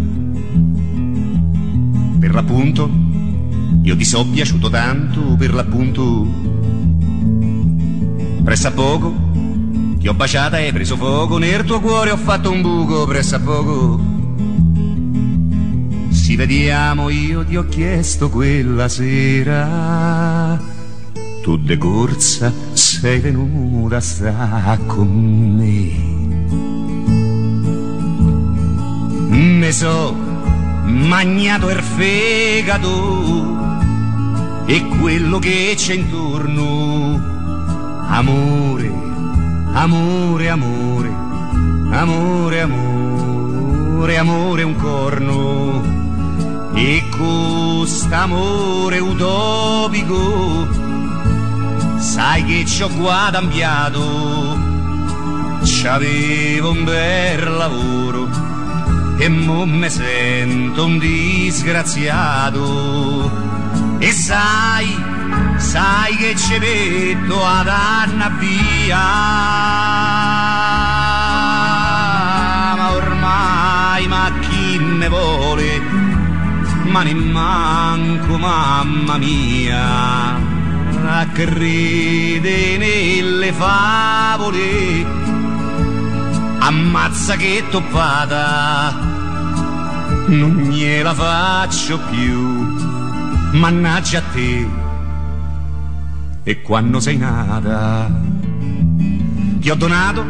Per 2.17 2.33
l'appunto, 2.33 2.89
io 3.83 3.95
ti 3.97 4.05
so 4.05 4.25
piaciuto 4.25 4.69
tanto, 4.69 5.35
per 5.37 5.53
l'appunto. 5.53 6.25
Pressa 8.41 8.71
poco, 8.71 9.13
ti 9.99 10.07
ho 10.07 10.13
baciata 10.13 10.57
e 10.59 10.67
hai 10.67 10.71
preso 10.71 10.95
fuoco, 10.95 11.37
nel 11.37 11.65
tuo 11.65 11.81
cuore 11.81 12.11
ho 12.11 12.17
fatto 12.17 12.51
un 12.51 12.61
buco, 12.61 13.05
pressa 13.05 13.41
poco. 13.41 13.99
Ci 16.13 16.35
vediamo, 16.37 17.09
io 17.09 17.43
ti 17.43 17.57
ho 17.57 17.67
chiesto 17.67 18.29
quella 18.29 18.87
sera. 18.87 20.57
Tu 21.41 21.57
de 21.57 21.77
corsa 21.77 22.66
sei 22.99 23.19
venuta 23.19 23.99
sta 23.99 24.75
con 24.87 25.07
me. 25.55 25.91
Me 29.29 29.71
so 29.71 30.15
magnato 30.85 31.69
il 31.69 31.79
fegato 31.79 33.55
e 34.65 34.83
quello 34.99 35.37
che 35.37 35.75
c'è 35.77 35.93
intorno. 35.93 37.21
Amore, 38.07 38.91
amore, 39.73 40.49
amore, 40.49 41.13
amore, 41.91 42.61
amore, 42.61 44.17
amore 44.17 44.63
un 44.63 44.75
corno. 44.75 45.83
E 46.73 47.03
quest'amore 47.15 48.97
utopico 48.99 50.76
sai 51.99 52.43
che 52.45 52.65
ci 52.65 52.83
ho 52.83 52.89
guadagnato, 52.89 54.57
c'avevo 55.63 56.71
un 56.71 56.83
bel 56.83 57.43
lavoro 57.43 58.27
e 59.17 59.29
mo 59.29 59.65
me 59.65 59.89
sento 59.89 60.85
un 60.85 60.99
disgraziato. 60.99 62.65
E 63.99 64.11
sai, 64.11 64.95
sai 65.57 66.15
che 66.17 66.35
ci 66.35 66.59
metto 66.59 67.43
ad 67.43 67.67
anna 67.67 68.29
via, 68.37 68.97
ma 72.75 72.91
ormai 72.91 74.07
ma 74.07 74.31
chi 74.41 74.77
me 74.79 75.09
vuole? 75.09 75.81
Ma 76.83 77.01
ne 77.03 77.13
manco 77.15 78.37
mamma 78.37 79.17
mia 79.17 80.56
a 81.19 81.25
credere 81.29 82.77
nelle 82.77 83.51
favole 83.51 85.03
ammazza 86.59 87.35
che 87.35 87.63
toppata 87.71 88.93
non 90.27 90.67
gliela 90.69 91.15
faccio 91.15 91.99
più 92.11 92.75
mannaggia 93.53 94.19
a 94.19 94.23
te. 94.31 94.69
E 96.43 96.61
quando 96.61 96.99
sei 96.99 97.17
nata 97.17 98.11
ti 99.59 99.69
ho 99.71 99.75
donato 99.75 100.23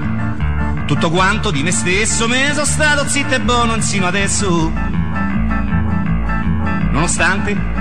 tutto 0.86 1.10
quanto 1.10 1.52
di 1.52 1.64
me 1.64 1.72
stesso 1.72 2.30
me 2.30 2.52
sono 2.54 2.66
stato 2.66 3.06
zitto 3.10 3.34
e 3.34 3.42
buono 3.42 3.76
insino 3.76 4.08
adesso. 4.08 4.72
Nonostante 6.92 7.77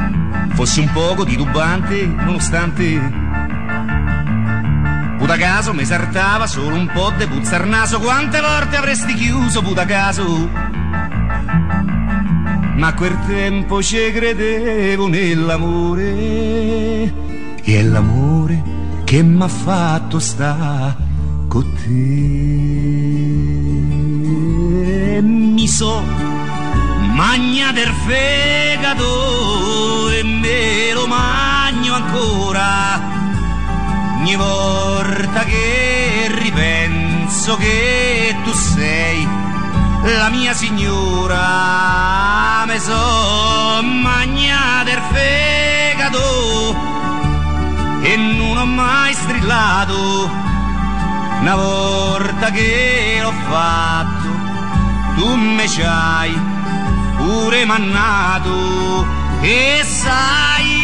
fossi 0.57 0.81
un 0.81 0.91
poco 0.91 1.25
titubante 1.27 2.07
nonostante 2.07 3.25
Puta 5.19 5.37
caso 5.37 5.75
mi 5.75 5.85
saltava 5.85 6.47
solo 6.47 6.77
un 6.77 6.91
po' 6.93 7.13
de 7.17 7.27
puzza 7.27 7.57
al 7.57 7.69
naso. 7.69 8.01
Quante 8.01 8.41
volte 8.41 8.77
avresti 8.77 9.13
chiuso 9.13 9.61
puta 9.61 9.85
caso 9.85 10.49
Ma 12.77 12.95
quel 12.95 13.19
tempo 13.27 13.83
ci 13.83 14.11
credevo 14.13 15.09
nell'amore. 15.09 16.05
E 17.63 17.79
è 17.79 17.83
l'amore 17.83 18.63
che 19.05 19.23
m'ha 19.23 19.49
fatto 19.49 20.19
sta 20.19 20.97
con 21.49 21.73
te. 21.75 21.91
Mi 25.23 25.69
so 25.69 26.03
magna 27.15 27.73
del 27.73 27.93
fegato 28.07 29.66
ancora 32.17 33.01
ogni 34.19 34.37
volta 34.37 35.45
che 35.45 36.31
ripenso 36.41 37.57
che 37.57 38.35
tu 38.43 38.53
sei 38.53 39.29
la 40.03 40.31
mia 40.31 40.55
signora, 40.55 41.45
me 42.67 42.79
so 42.79 43.83
magnata 43.83 44.91
il 44.91 45.03
fegato 45.13 46.77
e 48.03 48.17
non 48.17 48.57
ho 48.57 48.65
mai 48.65 49.13
strillato. 49.13 50.31
Una 51.41 51.55
volta 51.55 52.51
che 52.51 53.19
l'ho 53.21 53.33
fatto, 53.49 54.29
tu 55.17 55.35
me 55.35 55.67
c'hai 55.67 56.33
pure 57.17 57.65
mannato 57.67 59.07
e 59.43 59.83
sai, 59.85 60.76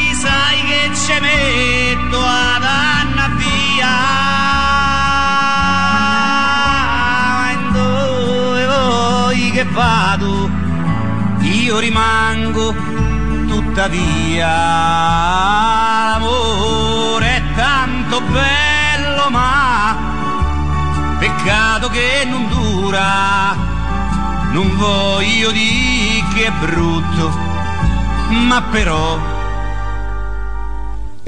sai 1.02 1.20
che 1.20 1.20
ci 1.20 1.20
metto 1.20 2.18
ad 2.18 2.62
andare 2.62 3.34
via. 3.36 3.88
Dove 7.72 8.66
vuoi 8.66 9.50
che 9.50 9.64
vado? 9.64 10.50
Io 11.40 11.78
rimango 11.78 12.74
tuttavia. 13.48 14.48
L'amore 16.12 17.36
è 17.36 17.42
tanto 17.54 18.20
bello, 18.20 19.30
ma 19.30 19.96
peccato 21.18 21.88
che 21.88 22.26
non 22.28 22.48
dura. 22.48 23.70
Non 24.52 24.76
voglio 24.76 25.50
dire 25.50 26.24
che 26.34 26.44
è 26.46 26.50
brutto 26.50 27.50
ma 28.32 28.62
però 28.62 29.41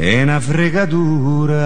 è 0.05 0.23
una 0.23 0.39
fregatura. 0.39 1.63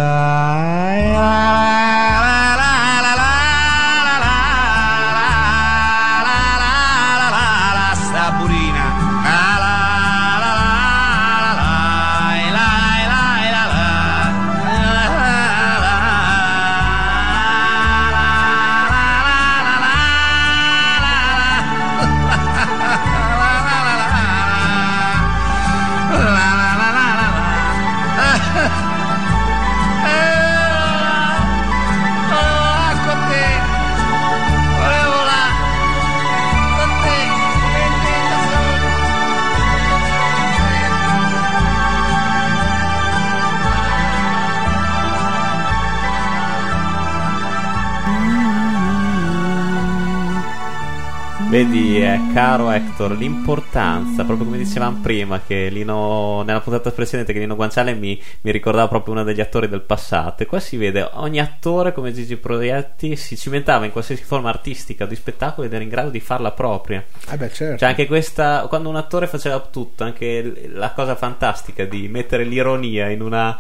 Vedi, 51.49 51.99
eh, 52.05 52.21
caro 52.35 52.71
Hector, 52.71 53.13
l'importanza, 53.13 54.23
proprio 54.25 54.45
come 54.45 54.59
dicevamo 54.59 54.99
prima, 55.01 55.41
che 55.41 55.71
Lino, 55.71 56.43
nella 56.43 56.61
puntata 56.61 56.91
precedente, 56.91 57.33
che 57.33 57.39
Lino 57.39 57.57
Guanciale 57.57 57.95
mi, 57.95 58.23
mi 58.43 58.51
ricordava 58.51 58.87
proprio 58.87 59.15
uno 59.15 59.25
degli 59.25 59.41
attori 59.41 59.67
del 59.67 59.81
passato. 59.81 60.43
E 60.43 60.47
qua 60.47 60.61
si 60.61 60.77
vede 60.77 61.09
ogni 61.15 61.41
attore 61.41 61.95
come 61.95 62.13
Gigi 62.13 62.37
Proietti 62.37 63.17
si 63.17 63.35
cimentava 63.39 63.87
in 63.87 63.93
qualsiasi 63.93 64.25
forma 64.25 64.51
artistica 64.51 65.05
o 65.05 65.07
di 65.07 65.17
spettacolo 65.17 65.67
ed 65.67 65.73
era 65.73 65.83
in 65.83 65.89
grado 65.89 66.11
di 66.11 66.21
farla 66.21 66.51
propria. 66.51 67.03
Eh 67.31 67.37
beh, 67.39 67.51
certo. 67.51 67.79
Cioè, 67.79 67.89
anche 67.89 68.07
questa, 68.07 68.67
quando 68.69 68.91
un 68.91 68.97
attore 68.97 69.27
faceva 69.27 69.59
tutto, 69.61 70.05
anche 70.05 70.69
la 70.71 70.93
cosa 70.93 71.17
fantastica 71.17 71.87
di 71.87 72.09
mettere 72.09 72.45
l'ironia 72.45 73.09
in 73.09 73.23
una 73.23 73.59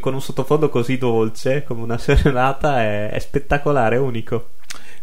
con 0.00 0.12
un 0.12 0.20
sottofondo 0.20 0.68
così 0.68 0.98
dolce 0.98 1.64
come 1.64 1.82
una 1.82 1.96
serenata 1.96 2.82
è, 2.82 3.10
è 3.10 3.18
spettacolare, 3.20 3.96
è 3.96 3.98
unico. 4.00 4.48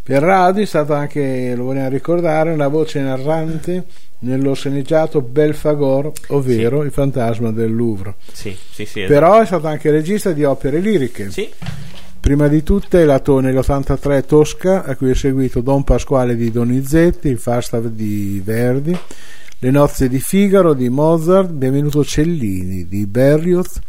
Per 0.10 0.24
radio 0.24 0.64
è 0.64 0.66
stata 0.66 0.98
anche, 0.98 1.54
lo 1.56 1.66
vogliamo 1.66 1.90
ricordare, 1.90 2.52
una 2.52 2.68
voce 2.68 3.00
narrante 3.00 3.84
nello 4.22 4.56
sceneggiato 4.56 5.22
Belfagor, 5.22 6.12
ovvero 6.30 6.80
Sì. 6.80 6.86
Il 6.88 6.92
fantasma 6.92 7.52
del 7.52 7.72
Louvre. 7.76 8.16
Sì, 8.34 8.58
sì, 8.72 8.86
sì. 8.86 9.04
Però 9.04 9.40
è 9.40 9.46
stato 9.46 9.68
anche 9.68 9.92
regista 9.92 10.32
di 10.32 10.44
opere 10.44 10.80
liriche. 10.80 11.30
Sì, 11.30 11.48
Prima 12.20 12.48
di 12.48 12.64
tutte 12.64 13.06
la 13.06 13.20
to- 13.20 13.40
nell'83 13.40 14.26
Tosca, 14.26 14.84
a 14.84 14.96
cui 14.96 15.12
è 15.12 15.14
seguito 15.14 15.62
Don 15.62 15.84
Pasquale 15.84 16.36
di 16.36 16.50
Donizetti, 16.50 17.28
il 17.28 17.38
Falstaff 17.38 17.86
di 17.86 18.42
Verdi, 18.44 18.98
Le 19.60 19.70
nozze 19.70 20.10
di 20.10 20.20
Figaro 20.20 20.74
di 20.74 20.90
Mozart, 20.90 21.52
Benvenuto 21.52 22.04
Cellini 22.04 22.88
di 22.88 23.06
Berlioz, 23.06 23.80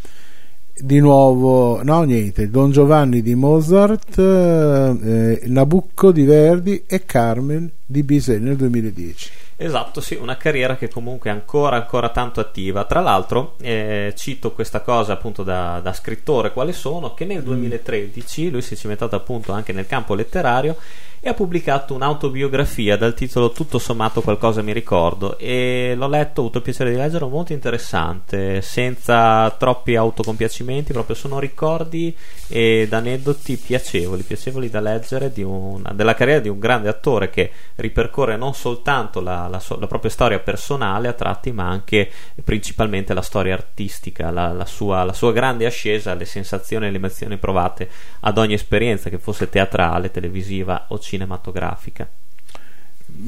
di 0.81 0.99
nuovo, 0.99 1.83
no 1.83 2.03
niente, 2.03 2.49
Don 2.49 2.71
Giovanni 2.71 3.23
di 3.23 3.35
Mozart, 3.35 4.19
eh, 4.19 5.40
Nabucco 5.45 6.12
di 6.12 6.25
Verdi 6.25 6.85
e 6.87 7.05
Carmen 7.05 7.71
di 7.85 8.03
Bizet 8.03 8.40
nel 8.40 8.57
2010. 8.57 9.31
Esatto, 9.57 10.01
sì, 10.01 10.14
una 10.14 10.38
carriera 10.38 10.77
che 10.77 10.88
comunque 10.88 11.29
è 11.29 11.33
ancora, 11.35 11.77
ancora 11.77 12.09
tanto 12.09 12.40
attiva. 12.40 12.85
Tra 12.85 13.01
l'altro, 13.01 13.57
eh, 13.61 14.14
cito 14.16 14.53
questa 14.53 14.81
cosa 14.81 15.12
appunto 15.12 15.43
da, 15.43 15.81
da 15.81 15.93
scrittore, 15.93 16.53
quale 16.53 16.73
sono, 16.73 17.12
che 17.12 17.27
nel 17.27 17.43
2013 17.43 18.51
lui 18.51 18.62
si 18.62 18.73
è 18.73 18.77
cimentato 18.77 19.16
appunto 19.16 19.53
anche 19.53 19.75
nel 19.75 19.87
campo 19.87 20.14
letterario 20.14 20.77
e 21.23 21.29
ha 21.29 21.35
pubblicato 21.35 21.93
un'autobiografia 21.93 22.97
dal 22.97 23.13
titolo 23.13 23.51
Tutto 23.51 23.79
sommato 23.79 24.23
qualcosa 24.23 24.63
mi 24.63 24.73
ricordo 24.73 25.37
e 25.37 25.93
l'ho 25.95 26.09
letto, 26.09 26.41
ho 26.41 26.45
avuto 26.45 26.59
il 26.59 26.65
piacere 26.65 26.91
di 26.91 26.97
leggerlo, 26.97 27.29
molto 27.29 27.53
interessante, 27.53 28.63
senza 28.63 29.51
troppi 29.51 29.97
autocompiacimenti, 29.97 30.95
proprio 30.95 31.15
sono 31.15 31.39
ricordi 31.39 32.17
ed 32.49 32.91
aneddoti 32.93 33.57
piacevoli, 33.59 34.23
piacevoli 34.23 34.71
da 34.71 34.81
leggere 34.81 35.31
di 35.31 35.43
un- 35.43 35.83
della 35.93 36.15
carriera 36.15 36.41
di 36.41 36.49
un 36.49 36.59
grande 36.59 36.89
attore 36.89 37.29
che 37.29 37.51
ripercorre 37.77 38.37
non 38.39 38.55
soltanto 38.55 39.21
la, 39.21 39.47
la 39.47 39.61
sua- 39.61 39.79
la 39.79 39.87
propria 39.87 40.11
storia 40.11 40.39
personale 40.39 41.07
a 41.09 41.13
tratti, 41.13 41.53
ma 41.53 41.69
anche 41.69 42.11
principalmente 42.43 43.13
la 43.13 43.21
storia 43.21 43.53
artistica, 43.53 44.31
la, 44.31 44.65
sua, 44.65 45.05
la 45.05 45.13
sua 45.13 45.33
grande 45.33 45.67
ascesa, 45.67 46.15
le 46.15 46.25
sensazioni 46.25 46.87
e 46.87 46.91
le 46.91 46.97
emozioni 46.97 47.37
provate 47.37 47.89
ad 48.21 48.39
ogni 48.39 48.55
esperienza, 48.55 49.11
che 49.11 49.19
fosse 49.19 49.51
teatrale, 49.51 50.11
televisiva 50.11 50.87
o 50.89 50.99
cinematografica. 51.11 52.09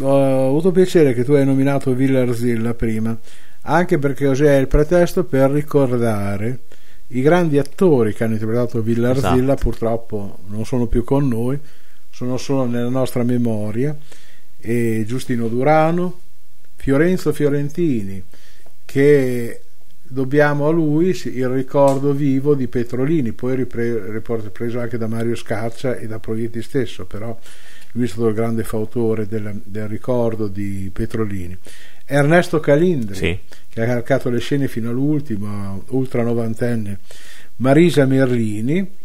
Ho 0.01 0.47
avuto 0.49 0.71
piacere 0.71 1.12
che 1.12 1.25
tu 1.25 1.33
hai 1.33 1.45
nominato 1.45 1.92
Villa 1.92 2.21
Arsilla 2.21 2.75
prima, 2.75 3.18
anche 3.62 3.99
perché 3.99 4.27
così 4.27 4.45
è 4.45 4.57
il 4.57 4.68
pretesto 4.68 5.25
per 5.25 5.51
ricordare 5.51 6.61
i 7.09 7.21
grandi 7.21 7.59
attori 7.59 8.14
che 8.14 8.23
hanno 8.23 8.35
interpretato 8.35 8.81
Villa 8.81 9.11
Arsilla, 9.11 9.53
Esatto. 9.55 9.62
purtroppo 9.62 10.38
non 10.47 10.64
sono 10.64 10.87
più 10.87 11.03
con 11.03 11.27
noi, 11.27 11.59
sono 12.11 12.37
solo 12.37 12.64
nella 12.66 12.88
nostra 12.88 13.25
memoria, 13.25 13.97
e 14.59 15.05
Giustino 15.07 15.49
Durano, 15.49 16.21
Fiorenzo 16.77 17.33
Fiorentini, 17.33 18.23
che 18.85 19.62
dobbiamo 20.03 20.68
a 20.68 20.71
lui 20.71 21.09
il 21.09 21.49
ricordo 21.49 22.12
vivo 22.12 22.55
di 22.55 22.68
Petrolini, 22.68 23.33
poi 23.33 23.57
ripre- 23.57 24.12
ripreso 24.23 24.79
anche 24.79 24.97
da 24.97 25.09
Mario 25.09 25.35
Scaccia 25.35 25.97
e 25.97 26.07
da 26.07 26.18
Proietti 26.21 26.62
stesso, 26.62 27.05
però 27.07 27.37
lui 27.93 28.05
è 28.05 28.09
stato 28.09 28.29
il 28.29 28.35
grande 28.35 28.65
fautore 28.65 29.27
del, 29.27 29.61
del 29.65 29.89
ricordo 29.89 30.49
di 30.49 30.91
Petrolini. 30.93 31.57
Ernesto 32.05 32.59
Calindri, 32.61 33.15
Sì. 33.15 33.39
che 33.69 33.83
ha 33.83 33.87
calcato 33.87 34.29
le 34.31 34.41
scene 34.41 34.69
fino 34.69 34.91
all'ultimo, 34.91 35.83
ultra 35.89 36.23
novantenne, 36.23 36.99
Marisa 37.57 38.05
Merlini, 38.07 39.01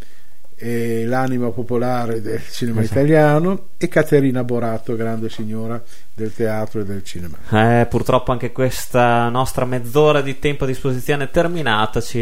l'anima 0.60 1.50
popolare 1.50 2.20
del 2.20 2.42
cinema 2.50 2.80
Esatto. 2.82 2.98
italiano, 2.98 3.66
e 3.76 3.86
Caterina 3.88 4.42
Borato, 4.42 4.96
grande 4.96 5.30
signora 5.30 5.80
del 6.12 6.34
teatro 6.34 6.80
e 6.80 6.84
del 6.84 7.04
cinema. 7.04 7.36
Eh, 7.50 7.86
purtroppo 7.86 8.32
anche 8.32 8.50
questa 8.50 9.28
nostra 9.28 9.64
mezz'ora 9.64 10.20
di 10.20 10.40
tempo 10.40 10.64
a 10.64 10.66
disposizione 10.66 11.24
è 11.24 11.30
terminata. 11.30 12.00
Ci 12.00 12.20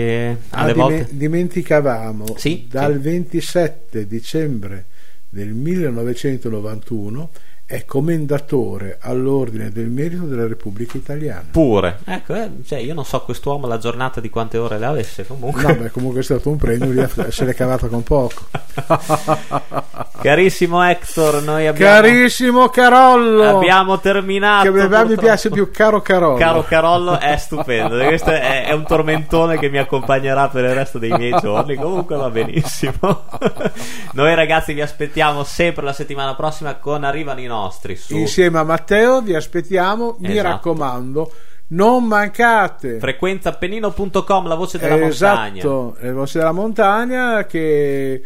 Ah, 0.50 0.66
dime- 0.66 0.72
volte. 0.74 1.08
dimenticavamo 1.12 2.36
Sì, 2.36 2.66
dal 2.70 2.92
sì. 2.94 2.98
27 2.98 4.06
dicembre 4.06 4.84
del 5.30 5.54
1991 5.54 7.30
è 7.68 7.84
commendatore 7.84 8.98
all'ordine 9.00 9.70
del 9.70 9.88
merito 9.88 10.22
della 10.22 10.46
Repubblica 10.46 10.96
Italiana. 10.96 11.42
Pure, 11.50 11.98
ecco, 12.04 12.34
eh, 12.36 12.50
cioè, 12.64 12.78
io 12.78 12.94
non 12.94 13.04
so 13.04 13.20
quest'uomo 13.22 13.66
la 13.66 13.78
giornata 13.78 14.20
di 14.20 14.30
quante 14.30 14.56
ore 14.56 14.78
le 14.78 14.86
avesse. 14.86 15.26
Comunque, 15.26 15.62
No, 15.62 15.74
beh, 15.74 15.90
comunque 15.90 16.20
è 16.20 16.22
stato 16.22 16.48
un 16.48 16.58
premio, 16.58 17.08
se 17.28 17.44
l'è 17.44 17.54
cavata 17.54 17.88
con 17.88 18.04
poco. 18.04 18.44
carissimo 20.22 20.80
Hector, 20.80 21.42
noi 21.42 21.66
abbiamo, 21.66 21.92
Carissimo 21.92 22.68
Carollo, 22.68 23.56
abbiamo 23.56 23.98
terminato. 23.98 24.70
che 24.70 24.80
a 24.80 25.04
mi 25.04 25.16
piace 25.16 25.50
più 25.50 25.68
caro 25.72 26.00
Carollo. 26.00 26.36
Caro 26.36 26.62
Carollo 26.62 27.18
è 27.18 27.36
stupendo, 27.36 27.98
questo 27.98 28.30
è, 28.30 28.66
è 28.66 28.72
un 28.74 28.84
tormentone 28.84 29.58
che 29.58 29.68
mi 29.70 29.78
accompagnerà 29.78 30.48
per 30.48 30.62
il 30.62 30.74
resto 30.74 30.98
dei 31.00 31.10
miei 31.10 31.34
giorni. 31.40 31.74
Comunque 31.74 32.14
va 32.14 32.30
benissimo. 32.30 33.24
Noi 34.14 34.34
ragazzi 34.36 34.72
vi 34.72 34.82
aspettiamo 34.82 35.42
sempre 35.42 35.82
la 35.82 35.92
settimana 35.92 36.36
prossima 36.36 36.76
con 36.76 37.02
Arrivano 37.02 37.40
i 37.40 37.46
nostri 37.46 37.54
su 37.96 38.16
Insieme 38.16 38.58
a 38.58 38.62
Matteo 38.64 39.20
vi 39.22 39.34
aspettiamo, 39.34 40.16
mi 40.20 40.30
Esatto. 40.32 40.48
raccomando, 40.48 41.32
non 41.68 42.04
mancate. 42.04 42.98
frequenzapennino.com, 42.98 44.46
la 44.46 44.54
voce 44.54 44.78
della 44.78 44.96
montagna. 44.96 45.58
Esatto, 45.58 45.96
le 46.00 46.12
voci 46.12 46.38
della 46.38 46.52
montagna 46.52 47.44
che 47.46 48.22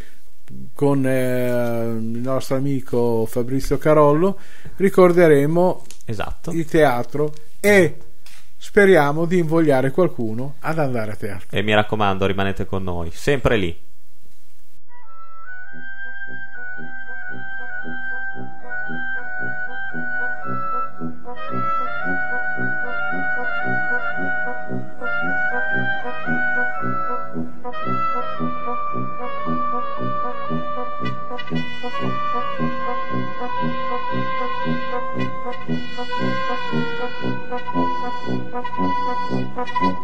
con 0.75 1.07
eh, 1.07 1.49
il 1.97 2.19
nostro 2.19 2.57
amico 2.57 3.25
Fabrizio 3.27 3.79
Carollo 3.79 4.37
ricorderemo 4.77 5.83
Esatto. 6.05 6.51
il 6.51 6.65
teatro 6.65 7.33
e 7.61 7.97
speriamo 8.57 9.27
di 9.27 9.39
invogliare 9.39 9.91
qualcuno 9.91 10.57
ad 10.61 10.79
andare 10.79 11.13
a 11.13 11.17
teatro. 11.17 11.47
E 11.51 11.63
mi 11.63 11.73
raccomando, 11.73 12.27
rimanete 12.27 12.67
con 12.67 12.83
noi, 12.83 13.11
sempre 13.13 13.57
lì. 13.57 13.89
Thank 35.53 35.69
you. 39.83 40.00